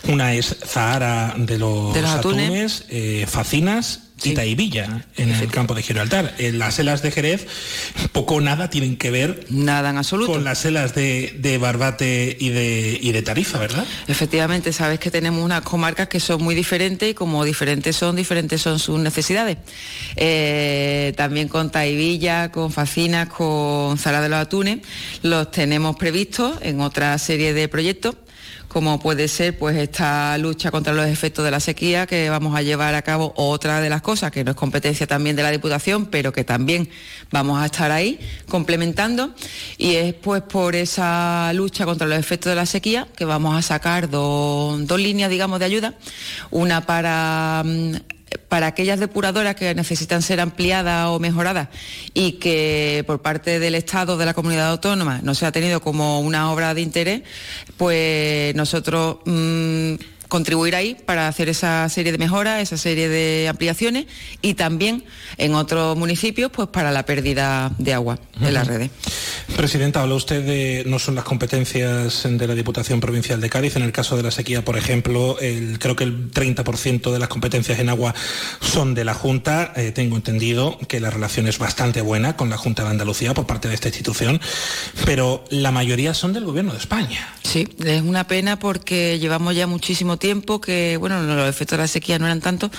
[0.09, 2.47] Una es Zahara de los, De los atunes.
[2.47, 6.35] Atunes, eh, Facinas y Taivilla, en el campo de Gibraltar.
[6.39, 7.47] Eh, las selas de Jerez
[8.13, 10.33] poco o nada tienen que ver nada en absoluto.
[10.33, 13.85] con las selas de, de Barbate y de, y de Tarifa, ¿verdad?
[14.09, 18.63] Efectivamente, sabes que tenemos unas comarcas que son muy diferentes y como diferentes son, diferentes
[18.63, 19.59] son sus necesidades.
[20.17, 24.79] Eh, también con Taivilla, con Facinas, con Zara de los Atunes,
[25.23, 28.17] los tenemos previstos en otra serie de proyectos
[28.77, 32.61] como puede ser pues esta lucha contra los efectos de la sequía que vamos a
[32.61, 36.05] llevar a cabo otra de las cosas que no es competencia también de la Diputación
[36.05, 36.91] pero que también
[37.31, 39.35] vamos a estar ahí complementando.
[39.79, 43.63] Y es pues por esa lucha contra los efectos de la sequía que vamos a
[43.63, 45.95] sacar dos, dos líneas digamos de ayuda.
[46.51, 47.95] Una para mm,
[48.39, 51.69] para aquellas depuradoras que necesitan ser ampliadas o mejoradas
[52.15, 56.21] y que por parte del Estado, de la comunidad autónoma, no se ha tenido como
[56.21, 57.23] una obra de interés,
[57.77, 59.95] pues nosotros mm,
[60.29, 64.07] contribuir ahí para hacer esa serie de mejoras, esa serie de ampliaciones
[64.43, 65.05] y también
[65.39, 68.91] en otros municipios pues para la pérdida de agua en las redes.
[69.57, 73.77] Presidenta, habla usted de no son las competencias de la Diputación Provincial de Cádiz.
[73.77, 77.29] En el caso de la sequía, por ejemplo, el- creo que el 30% de las
[77.29, 78.15] competencias en agua
[78.61, 79.73] son de la Junta.
[79.77, 83.47] Eh, tengo entendido que la relación es bastante buena con la Junta de Andalucía por
[83.47, 84.41] parte de esta institución,
[85.05, 87.35] pero la mayoría son del Gobierno de España.
[87.43, 91.89] Sí, es una pena porque llevamos ya muchísimo tiempo que, bueno, los efectos de la
[91.89, 92.71] sequía no eran tantos,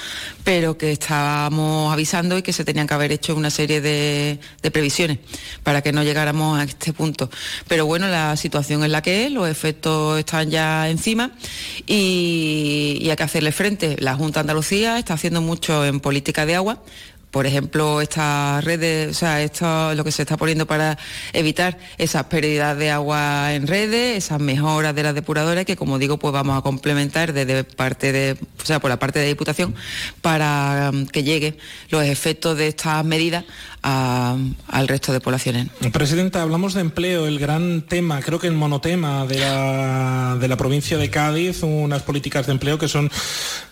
[0.43, 4.39] pero que estábamos avisando y que se tenían que haber hecho una serie de,
[4.71, 5.19] previsiones
[5.63, 7.29] para que no llegáramos a este punto.
[7.67, 11.31] Pero bueno, la situación es la que es, los efectos están ya encima
[11.85, 13.95] y, y hay que hacerle frente.
[13.99, 16.83] La Junta de Andalucía está haciendo mucho en política de agua.
[17.37, 20.97] Por ejemplo, estas redes, o sea, esto lo que se está poniendo para
[21.33, 26.17] evitar esas pérdidas de agua en redes, esas mejoras de las depuradoras que, como digo,
[26.17, 29.75] pues vamos a complementar desde parte de, o sea, por la parte de Diputación
[30.23, 31.57] para mm, que lleguen
[31.89, 33.45] los efectos de estas medidas
[33.81, 35.67] al resto de poblaciones.
[35.93, 40.57] Presidenta, hablamos de empleo, el gran tema, creo que el monotema de la, de la
[40.57, 43.09] provincia de Cádiz, unas políticas de empleo que son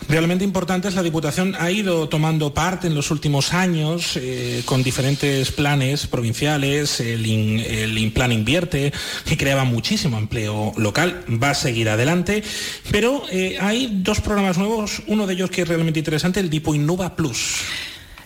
[0.08, 0.96] realmente importantes.
[0.96, 7.00] La Diputación ha ido tomando parte en los últimos años eh, con diferentes planes provinciales,
[7.00, 8.94] el, in- el Implan Invierte,
[9.26, 12.44] que creaba muchísimo empleo local, va a seguir adelante,
[12.92, 16.74] pero eh, hay dos programas nuevos, uno de ellos que es realmente interesante, el Dipo
[16.76, 17.62] Innova Plus.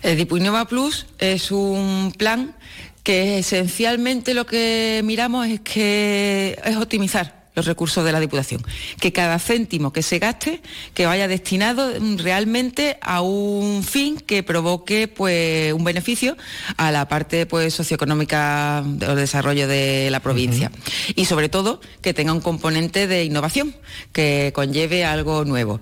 [0.01, 2.55] El Dipo Innova Plus es un plan
[3.03, 8.61] que esencialmente lo que miramos es que es optimizar los recursos de la Diputación,
[8.99, 10.61] que cada céntimo que se gaste
[10.93, 16.37] que vaya destinado mm, realmente a un fin que provoque pues un beneficio
[16.77, 20.71] a la parte pues socioeconómica del desarrollo de la provincia
[21.15, 23.75] y sobre todo que tenga un componente de innovación
[24.13, 25.79] que conlleve algo nuevo.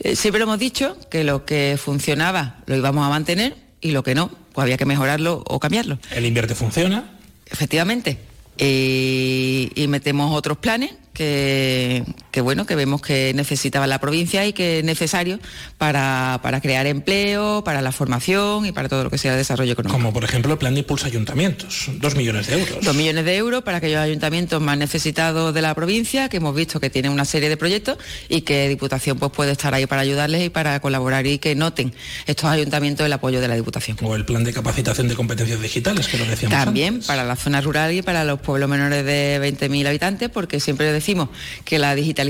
[0.00, 4.14] Eh, siempre hemos dicho que lo que funcionaba lo íbamos a mantener y lo que
[4.14, 5.98] no, pues había que mejorarlo o cambiarlo.
[6.12, 7.18] El Invierte funciona.
[7.46, 8.18] Efectivamente.
[8.58, 14.78] Y metemos otros planes que, que, bueno, que vemos que necesitaba la provincia y que
[14.78, 15.38] es necesario
[15.78, 19.96] para, para crear empleo, para la formación y para todo lo que sea desarrollo económico.
[19.96, 22.78] Como por ejemplo el plan de impulso a ayuntamientos, dos millones de euros.
[22.82, 26.80] Dos millones de euros para aquellos ayuntamientos más necesitados de la provincia, que hemos visto
[26.80, 30.46] que tienen una serie de proyectos y que Diputación pues, puede estar ahí para ayudarles
[30.46, 31.92] y para colaborar y que noten
[32.26, 33.98] estos ayuntamientos el apoyo de la Diputación.
[34.00, 37.06] O el plan de capacitación de competencias digitales, que lo decíamos También antes.
[37.06, 41.28] para la zona rural y para los pueblos menores de 20.000 habitantes, porque siempre decimos
[41.64, 42.21] que la digitalización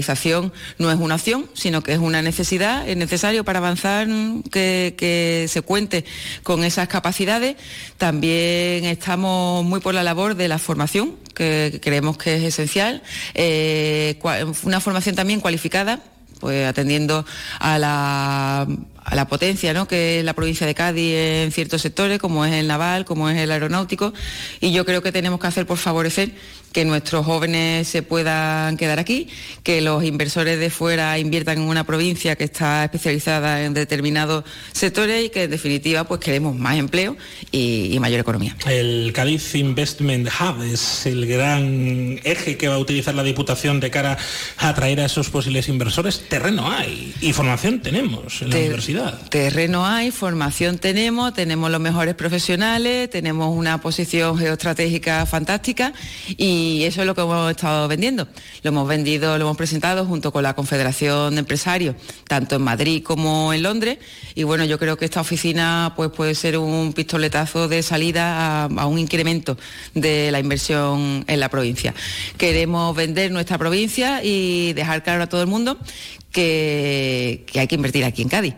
[0.78, 5.47] no es una opción, sino que es una necesidad, es necesario para avanzar mm, que,
[5.49, 6.05] se cuente
[6.43, 7.57] con esas capacidades.
[7.99, 13.03] También estamos muy por la labor de la formación, que creemos que es esencial,
[13.34, 14.18] eh,
[14.62, 16.01] una formación también cualificada
[16.40, 17.24] pues atendiendo
[17.61, 18.66] a la,
[19.05, 19.86] a la potencia ¿no?
[19.88, 23.38] que es la provincia de Cádiz en ciertos sectores, como es el naval, como es
[23.38, 24.12] el aeronáutico,
[24.61, 26.30] y yo creo que tenemos que hacer por favorecer
[26.72, 29.28] que nuestros jóvenes se puedan quedar aquí,
[29.62, 35.26] que los inversores de fuera inviertan en una provincia que está especializada en determinados sectores
[35.26, 37.14] y que en definitiva pues queremos más empleo
[37.50, 38.57] y, y mayor economía.
[38.66, 43.90] El Cádiz Investment Hub es el gran eje que va a utilizar la Diputación de
[43.90, 44.16] cara
[44.57, 46.22] a atraer a esos posibles inversores.
[46.28, 48.91] Terreno hay y formación tenemos en la Te- universidad.
[49.30, 55.95] Terreno hay, formación tenemos, tenemos los mejores profesionales, tenemos una posición geoestratégica fantástica
[56.36, 58.28] y eso es lo que hemos estado vendiendo.
[58.62, 61.97] Lo hemos vendido, lo hemos presentado junto con la Confederación de Empresarios,
[62.28, 63.99] tanto en Madrid como en Londres.
[64.34, 68.86] Y bueno, yo creo que esta oficina pues, puede ser un pistoletazo de salida a,
[68.86, 69.57] un incremento
[69.95, 71.95] de la inversión en la provincia.
[72.36, 75.78] Queremos vender nuestra provincia y dejar claro a todo el mundo
[76.30, 78.55] que hay que invertir aquí en Cádiz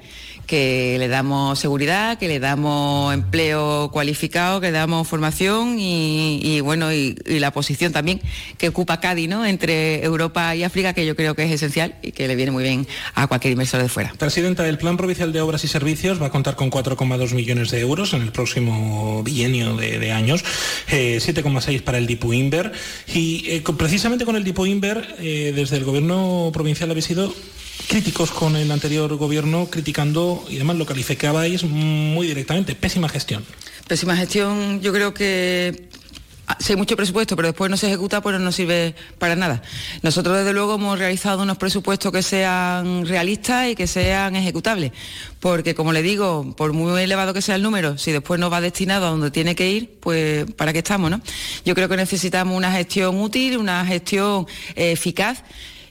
[0.47, 6.92] que le damos seguridad, que le damos empleo cualificado, que le damos formación y, bueno,
[6.92, 8.20] y, la posición también
[8.59, 9.45] que ocupa Cádiz, ¿no?
[9.45, 12.62] Entre Europa y África, que yo creo que es esencial y que le viene muy
[12.62, 14.12] bien a cualquier inversor de fuera.
[14.18, 17.80] Presidenta, el Plan Provincial de Obras y Servicios va a contar con 4,2 millones de
[17.80, 20.45] euros en el próximo bienio de, años,
[20.88, 22.72] eh, 7,6 para el Dipu Inver
[23.12, 27.34] y eh, precisamente con el Dipu Inver eh, desde el Gobierno provincial habéis sido
[27.88, 33.44] críticos con el anterior gobierno, criticando y además lo calificabais muy directamente, pésima gestión.
[33.86, 35.88] Pésima gestión, yo creo que
[36.46, 39.62] ah, si hay mucho presupuesto, pero después no se ejecuta, pues no sirve para nada.
[40.02, 44.92] Nosotros, desde luego, hemos realizado unos presupuestos que sean realistas y que sean ejecutables,
[45.38, 48.60] porque, como le digo, por muy elevado que sea el número, si después no va
[48.60, 51.20] destinado a donde tiene que ir, pues ¿para qué estamos, no?
[51.66, 55.44] Yo creo que necesitamos una gestión útil, una gestión eficaz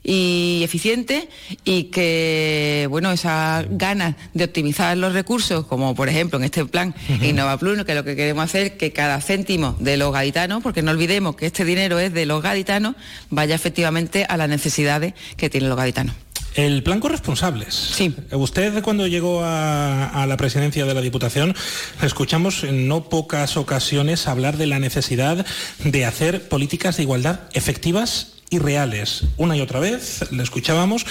[0.04, 1.28] y eficiente
[1.64, 6.94] y que bueno esas ganas de optimizar los recursos como por ejemplo en este plan
[7.22, 10.82] Innova Plus que lo que queremos hacer es que cada céntimo de los gaditanos porque
[10.82, 12.96] no olvidemos que este dinero es de los gaditanos
[13.30, 16.14] vaya efectivamente a las necesidades que tienen los gaditanos
[16.54, 17.74] El plan corresponsables.
[17.74, 18.14] Sí.
[18.30, 21.56] Usted cuando llegó a, a la presidencia de la Diputación,
[22.02, 25.44] escuchamos en no pocas ocasiones hablar de la necesidad
[25.82, 29.24] de hacer políticas de igualdad efectivas y reales.
[29.36, 31.06] Una y otra vez le escuchábamos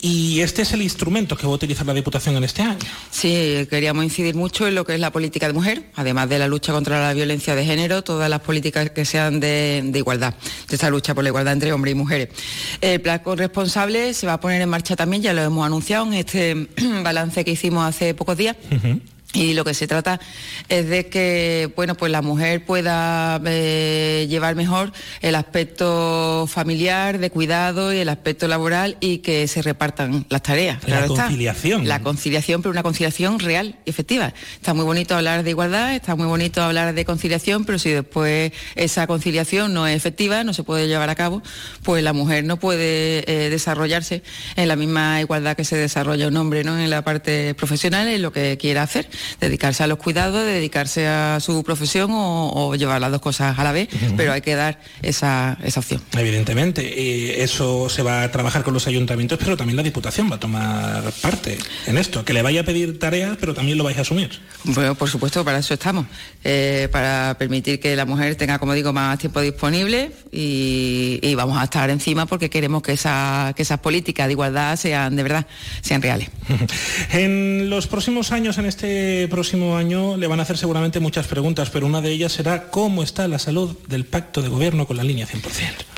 [0.00, 2.78] y este es el instrumento que va a utilizar la Diputación en este año.
[3.10, 6.48] Sí, queríamos incidir mucho en lo que es la política de mujer, además de la
[6.48, 10.34] lucha contra la violencia de género, todas las políticas que sean de, de igualdad,
[10.68, 12.28] de esta lucha por la igualdad entre hombres y mujeres.
[12.80, 16.14] El plan corresponsable se va a poner en marcha también, ya lo hemos anunciado en
[16.14, 16.68] este
[17.02, 18.56] balance que hicimos hace pocos días.
[19.36, 20.18] Y lo que se trata
[20.68, 27.30] es de que bueno, pues la mujer pueda eh, llevar mejor el aspecto familiar, de
[27.30, 30.78] cuidado y el aspecto laboral y que se repartan las tareas.
[30.82, 31.24] La claro está.
[31.24, 31.86] conciliación.
[31.86, 34.32] La conciliación, pero una conciliación real y efectiva.
[34.54, 38.52] Está muy bonito hablar de igualdad, está muy bonito hablar de conciliación, pero si después
[38.74, 41.42] esa conciliación no es efectiva, no se puede llevar a cabo,
[41.82, 44.22] pues la mujer no puede eh, desarrollarse
[44.56, 46.78] en la misma igualdad que se desarrolla un hombre, ¿no?
[46.78, 49.08] En la parte profesional, en lo que quiera hacer,
[49.40, 53.64] dedicarse a los cuidados, dedicarse a su profesión o, o llevar las dos cosas a
[53.64, 56.02] la vez, pero hay que dar esa, esa opción.
[56.16, 60.36] Evidentemente, eh, eso se va a trabajar con los ayuntamientos, pero también la Diputación va
[60.36, 63.98] a tomar parte en esto, que le vaya a pedir tareas, pero también lo vais
[63.98, 64.30] a asumir.
[64.64, 66.06] Bueno, por supuesto, para eso estamos,
[66.44, 71.58] eh, para permitir que la mujer tenga, como digo, más tiempo disponible y, y vamos
[71.58, 75.46] a estar encima porque queremos que, esa- que esas políticas de igualdad sean de verdad,
[75.82, 76.28] sean reales.
[77.12, 81.70] En los próximos años, en este próximo año, le van a hacer seguramente muchas preguntas,
[81.70, 85.02] pero una de ellas será cómo está la salud del pacto de gobierno con la
[85.02, 85.40] línea 100%.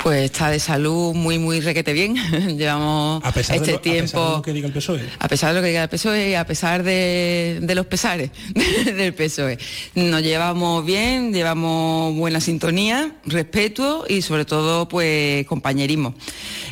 [0.03, 2.15] Pues está de salud muy, muy requete bien.
[2.57, 4.25] Llevamos A pesar, este de lo, a pesar tiempo...
[4.31, 5.09] de lo que diga el PSOE.
[5.19, 8.31] A pesar de lo que diga el PSOE y a pesar de, de los pesares
[8.85, 9.59] del PSOE.
[9.95, 16.15] Nos llevamos bien, llevamos buena sintonía, respeto y sobre todo pues compañerismo.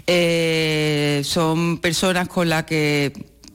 [0.07, 3.13] Eh, son personas con las que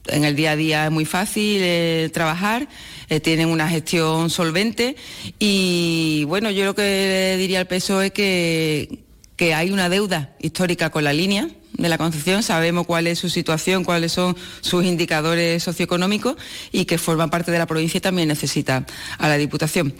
[0.07, 2.67] en el día a día es muy fácil eh, trabajar,
[3.09, 4.95] eh, tienen una gestión solvente
[5.39, 8.99] y bueno, yo lo que diría al PSOE es que,
[9.35, 11.49] que hay una deuda histórica con la línea
[11.81, 16.35] de la Concepción, sabemos cuál es su situación, cuáles son sus indicadores socioeconómicos
[16.71, 18.85] y que forman parte de la provincia y también necesita
[19.17, 19.93] a la Diputación.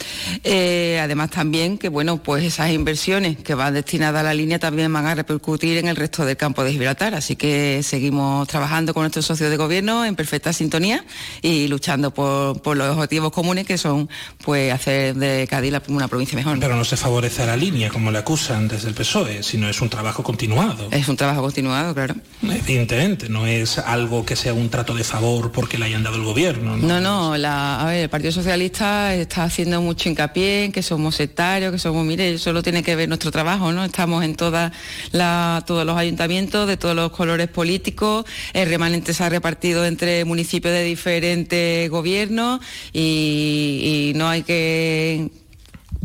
[0.44, 4.94] Eh, además también que bueno, pues esas inversiones que van destinadas a la línea también
[4.94, 9.04] van a repercutir en el resto del campo de Gibraltar, así que seguimos trabajando con
[9.04, 11.06] nuestros socios de gobierno en perfecta sintonía
[11.42, 14.10] y luchando por, por los objetivos comunes que son
[14.44, 16.60] pues hacer de Cádiz una provincia mejor.
[16.60, 19.82] Pero no se favorece a la línea, como le acusan desde el PSOE, sino es
[19.82, 20.90] un trabajo continuado.
[20.92, 22.16] Es un trabajo continuado continuado, claro.
[22.44, 26.24] Evidentemente, no es algo que sea un trato de favor porque le hayan dado el
[26.24, 26.76] gobierno.
[26.78, 31.16] No, no, la, a ver, el Partido Socialista está haciendo mucho hincapié en que somos
[31.16, 33.84] sectarios, que somos, mire, solo tiene que ver nuestro trabajo, ¿no?
[33.86, 34.72] Estamos en toda
[35.12, 40.26] la, todos los ayuntamientos de todos los colores políticos, el remanente se ha repartido entre
[40.26, 42.60] municipios de diferentes gobiernos
[42.92, 45.30] y, y no hay que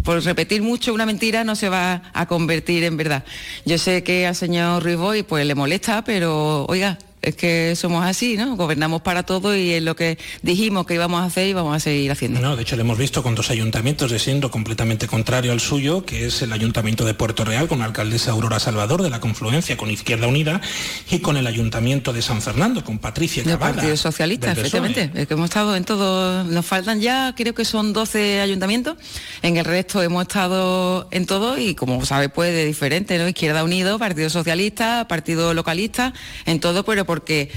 [0.05, 3.25] por repetir mucho una mentira no se va a convertir en verdad.
[3.65, 8.05] Yo sé que al señor Ruiz Boy pues le molesta, pero oiga, es que somos
[8.05, 8.55] así, ¿no?
[8.55, 11.81] Gobernamos para todo y es lo que dijimos que íbamos a hacer y vamos a
[11.81, 12.41] seguir haciendo.
[12.41, 16.07] No, de hecho lo hemos visto con dos ayuntamientos de siendo completamente contrario al suyo,
[16.07, 19.77] que es el ayuntamiento de Puerto Real con la alcaldesa Aurora Salvador de la Confluencia
[19.77, 20.61] con Izquierda Unida
[21.11, 23.75] y con el ayuntamiento de San Fernando con Patricia Del Cavada.
[23.75, 25.11] Partido Socialista, efectivamente.
[25.15, 28.99] Es que hemos estado en todo, nos faltan ya, creo que son 12 ayuntamientos,
[29.43, 33.27] en el resto hemos estado en todo y como sabe pues de diferente, ¿no?
[33.27, 36.13] Izquierda Unido, Partido Socialista, Partido Localista,
[36.45, 37.51] en todo, pero porque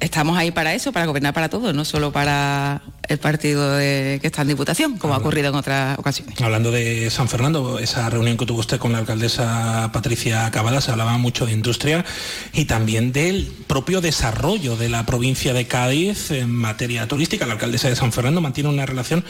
[0.00, 4.26] estamos ahí para eso, para gobernar para todos, no solo para el partido de- que
[4.26, 6.40] está en Diputación, como ha ocurrido en otras ocasiones.
[6.40, 10.90] Hablando de San Fernando, esa reunión que tuvo usted con la alcaldesa Patricia Cavada, se
[10.90, 12.04] hablaba mucho de industria
[12.52, 17.46] y también del propio desarrollo de la provincia de Cádiz en materia turística.
[17.46, 19.24] La alcaldesa de San Fernando mantiene una relación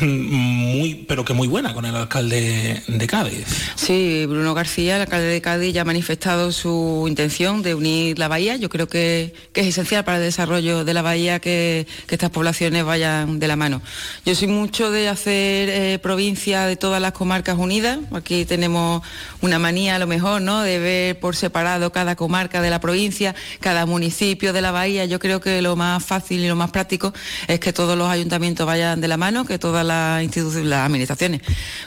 [0.00, 3.46] muy, pero que muy buena con el alcalde de Cádiz.
[3.74, 8.28] Sí, Bruno García, el alcalde de Cádiz, ya ha manifestado su intención de unir la
[8.28, 8.56] bahía.
[8.56, 12.30] Yo creo que, que es esencial para el desarrollo de la bahía que, que estas
[12.30, 13.82] poblaciones vayan de la mano.
[14.24, 17.98] Yo soy mucho de hacer eh, provincia de todas las comarcas unidas.
[18.12, 19.02] Aquí tenemos
[19.40, 20.62] una manía a lo mejor, ¿no?
[20.62, 25.04] De ver por separado cada comarca de la provincia, cada municipio de la bahía.
[25.04, 27.12] Yo creo que lo más fácil y lo más práctico
[27.48, 31.40] es que todos los ayuntamientos vayan de la mano, que todas las instituciones, las administraciones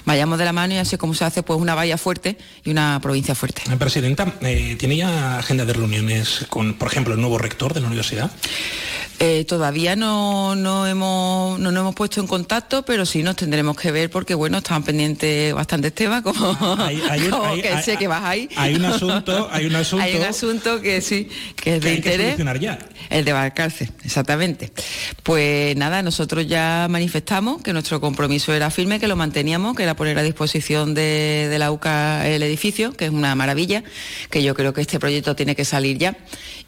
[0.06, 3.00] vayamos de la mano y así como se hace pues una bahía fuerte y una
[3.02, 3.62] provincia fuerte.
[3.78, 7.88] Presidenta, eh, ¿tiene ya agenda de reuniones con, por ejemplo, el nuevo rector de la
[7.88, 8.32] universidad?
[9.20, 13.78] Eh, todavía no, no, hemos, no nos hemos puesto en contacto, pero sí nos tendremos
[13.78, 17.96] que ver porque, bueno, estaban pendientes bastantes temas, como, hay un- como hay- que sé
[17.96, 18.50] que vas ahí.
[18.58, 21.96] hay un asunto- hay un asunto- Hay un asunto que sí, que es de que
[21.96, 22.26] interés.
[22.26, 22.80] solucionar ya.
[23.10, 24.74] El de Valcárcel, exactamente.
[25.22, 29.94] Pues nada, nosotros ya manifestamos que nuestro compromiso era firme, que lo manteníamos, que era
[29.94, 33.84] poner a disposición de, de la UCA el edificio, que es una maravilla,
[34.30, 36.16] que yo creo que este proyecto tiene que salir ya,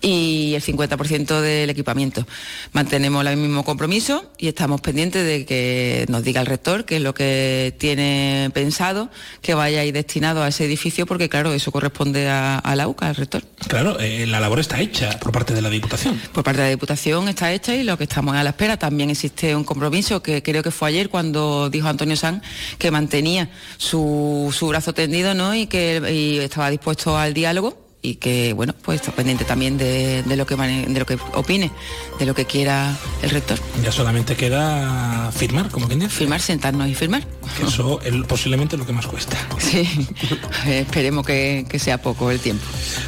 [0.05, 2.27] y el 50% del equipamiento.
[2.73, 7.01] Mantenemos el mismo compromiso y estamos pendientes de que nos diga el rector qué es
[7.01, 9.09] lo que tiene pensado
[9.41, 12.87] que vaya a ir destinado a ese edificio, porque claro, eso corresponde a, a la
[12.87, 13.43] UCA, al rector.
[13.67, 16.21] Claro, eh, la labor está hecha por parte de la Diputación.
[16.31, 18.77] Por parte de la Diputación está hecha y lo que estamos a la espera.
[18.77, 22.43] También existe un compromiso que creo que fue ayer cuando dijo Antonio Sanz
[22.77, 25.55] que mantenía su, su brazo tendido ¿no?
[25.55, 30.23] y que y estaba dispuesto al diálogo y que bueno pues está pendiente también de,
[30.23, 31.71] de lo que de lo que opine,
[32.19, 33.59] de lo que quiera el rector.
[33.83, 36.11] Ya solamente queda firmar, como quien dice.
[36.11, 37.25] Firmar, sentarnos y firmar.
[37.57, 39.37] Que eso es posiblemente lo que más cuesta.
[39.65, 39.87] Sí,
[40.67, 42.63] esperemos que, que sea poco el tiempo.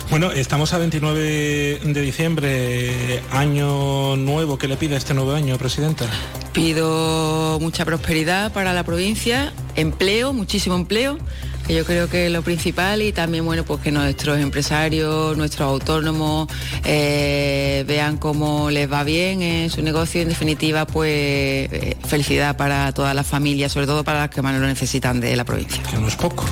[0.10, 4.58] Bueno, estamos a 29 de diciembre, año nuevo.
[4.58, 6.06] ¿Qué le pide este nuevo año, Presidenta?
[6.54, 11.20] Pido mucha prosperidad para la provincia, empleo, muchísimo empleo,
[11.68, 15.68] que yo creo que es lo principal y también bueno pues que nuestros empresarios, nuestros
[15.68, 16.48] autónomos
[16.86, 22.94] eh, vean cómo les va bien en su negocio, en definitiva pues eh, felicidad para
[22.94, 25.84] todas las familias, sobre todo para las que más lo necesitan de la provincia.
[25.84, 26.46] Que no es poco.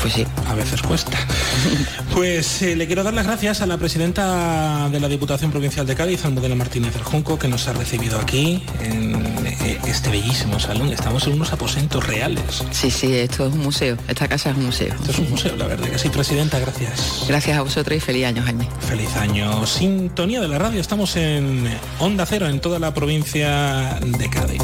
[0.00, 0.26] Pues sí.
[0.46, 1.18] A veces cuesta.
[2.14, 5.94] Pues eh, le quiero dar las gracias a la presidenta de la Diputación Provincial de
[5.94, 9.46] Cádiz, Almudena Martínez del Junco, que nos ha recibido aquí en
[9.86, 10.88] este bellísimo salón.
[10.88, 12.64] Estamos en unos aposentos reales.
[12.72, 14.94] Sí, sí, esto es un museo, esta casa es un museo.
[14.94, 17.24] Esto es un museo, la verdad que sí, presidenta, gracias.
[17.28, 18.68] Gracias a vosotros y feliz año, Jaime.
[18.80, 19.66] Feliz año.
[19.66, 21.68] Sintonía de la radio, estamos en
[21.98, 24.62] Onda Cero, en toda la provincia de Cádiz.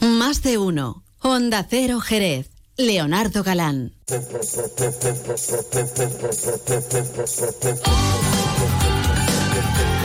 [0.00, 1.02] Más de uno.
[1.20, 2.50] Honda Cero Jerez.
[2.76, 3.92] Leonardo Galán.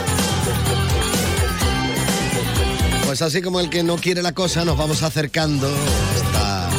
[3.12, 5.68] Pues así como el que no quiere la cosa, nos vamos acercando
[6.14, 6.70] hasta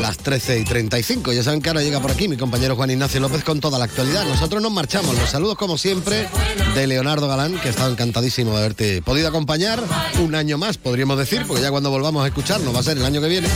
[0.00, 1.32] las 13 y 35.
[1.32, 3.84] Ya saben que ahora llega por aquí mi compañero Juan Ignacio López con toda la
[3.84, 4.26] actualidad.
[4.26, 5.16] Nosotros nos marchamos.
[5.16, 6.26] Los saludos, como siempre,
[6.74, 9.80] de Leonardo Galán, que ha estado encantadísimo de haberte podido acompañar
[10.20, 13.04] un año más, podríamos decir, porque ya cuando volvamos a escucharnos va a ser el
[13.04, 13.46] año que viene.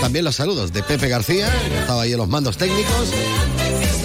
[0.00, 3.08] También los saludos de Pepe García, que estaba ahí en los mandos técnicos.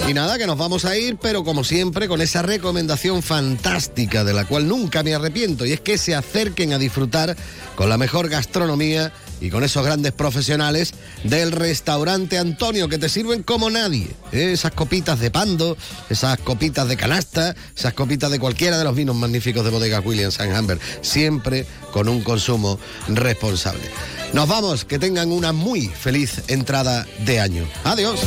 [0.06, 4.34] Y nada, que nos vamos a ir, pero como siempre, con esa recomendación fantástica de
[4.34, 7.34] la cual nunca me arrepiento, y es que se acerquen a disfrutar
[7.74, 10.92] con la mejor gastronomía y con esos grandes profesionales
[11.24, 14.08] del restaurante Antonio, que te sirven como nadie.
[14.32, 14.52] ¿eh?
[14.52, 15.76] Esas copitas de pando,
[16.10, 20.38] esas copitas de canasta, esas copitas de cualquiera de los vinos magníficos de bodega Williams
[20.38, 22.78] and Humber, siempre con un consumo
[23.08, 23.88] responsable.
[24.34, 27.66] Nos vamos, que tengan una muy feliz entrada de año.
[27.84, 28.20] Adiós.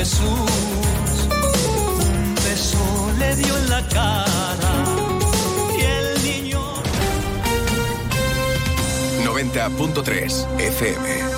[0.00, 0.22] Jesús
[1.28, 4.72] un beso le dio en la cara
[5.76, 6.62] y el niño
[9.26, 11.29] 90.3 FM.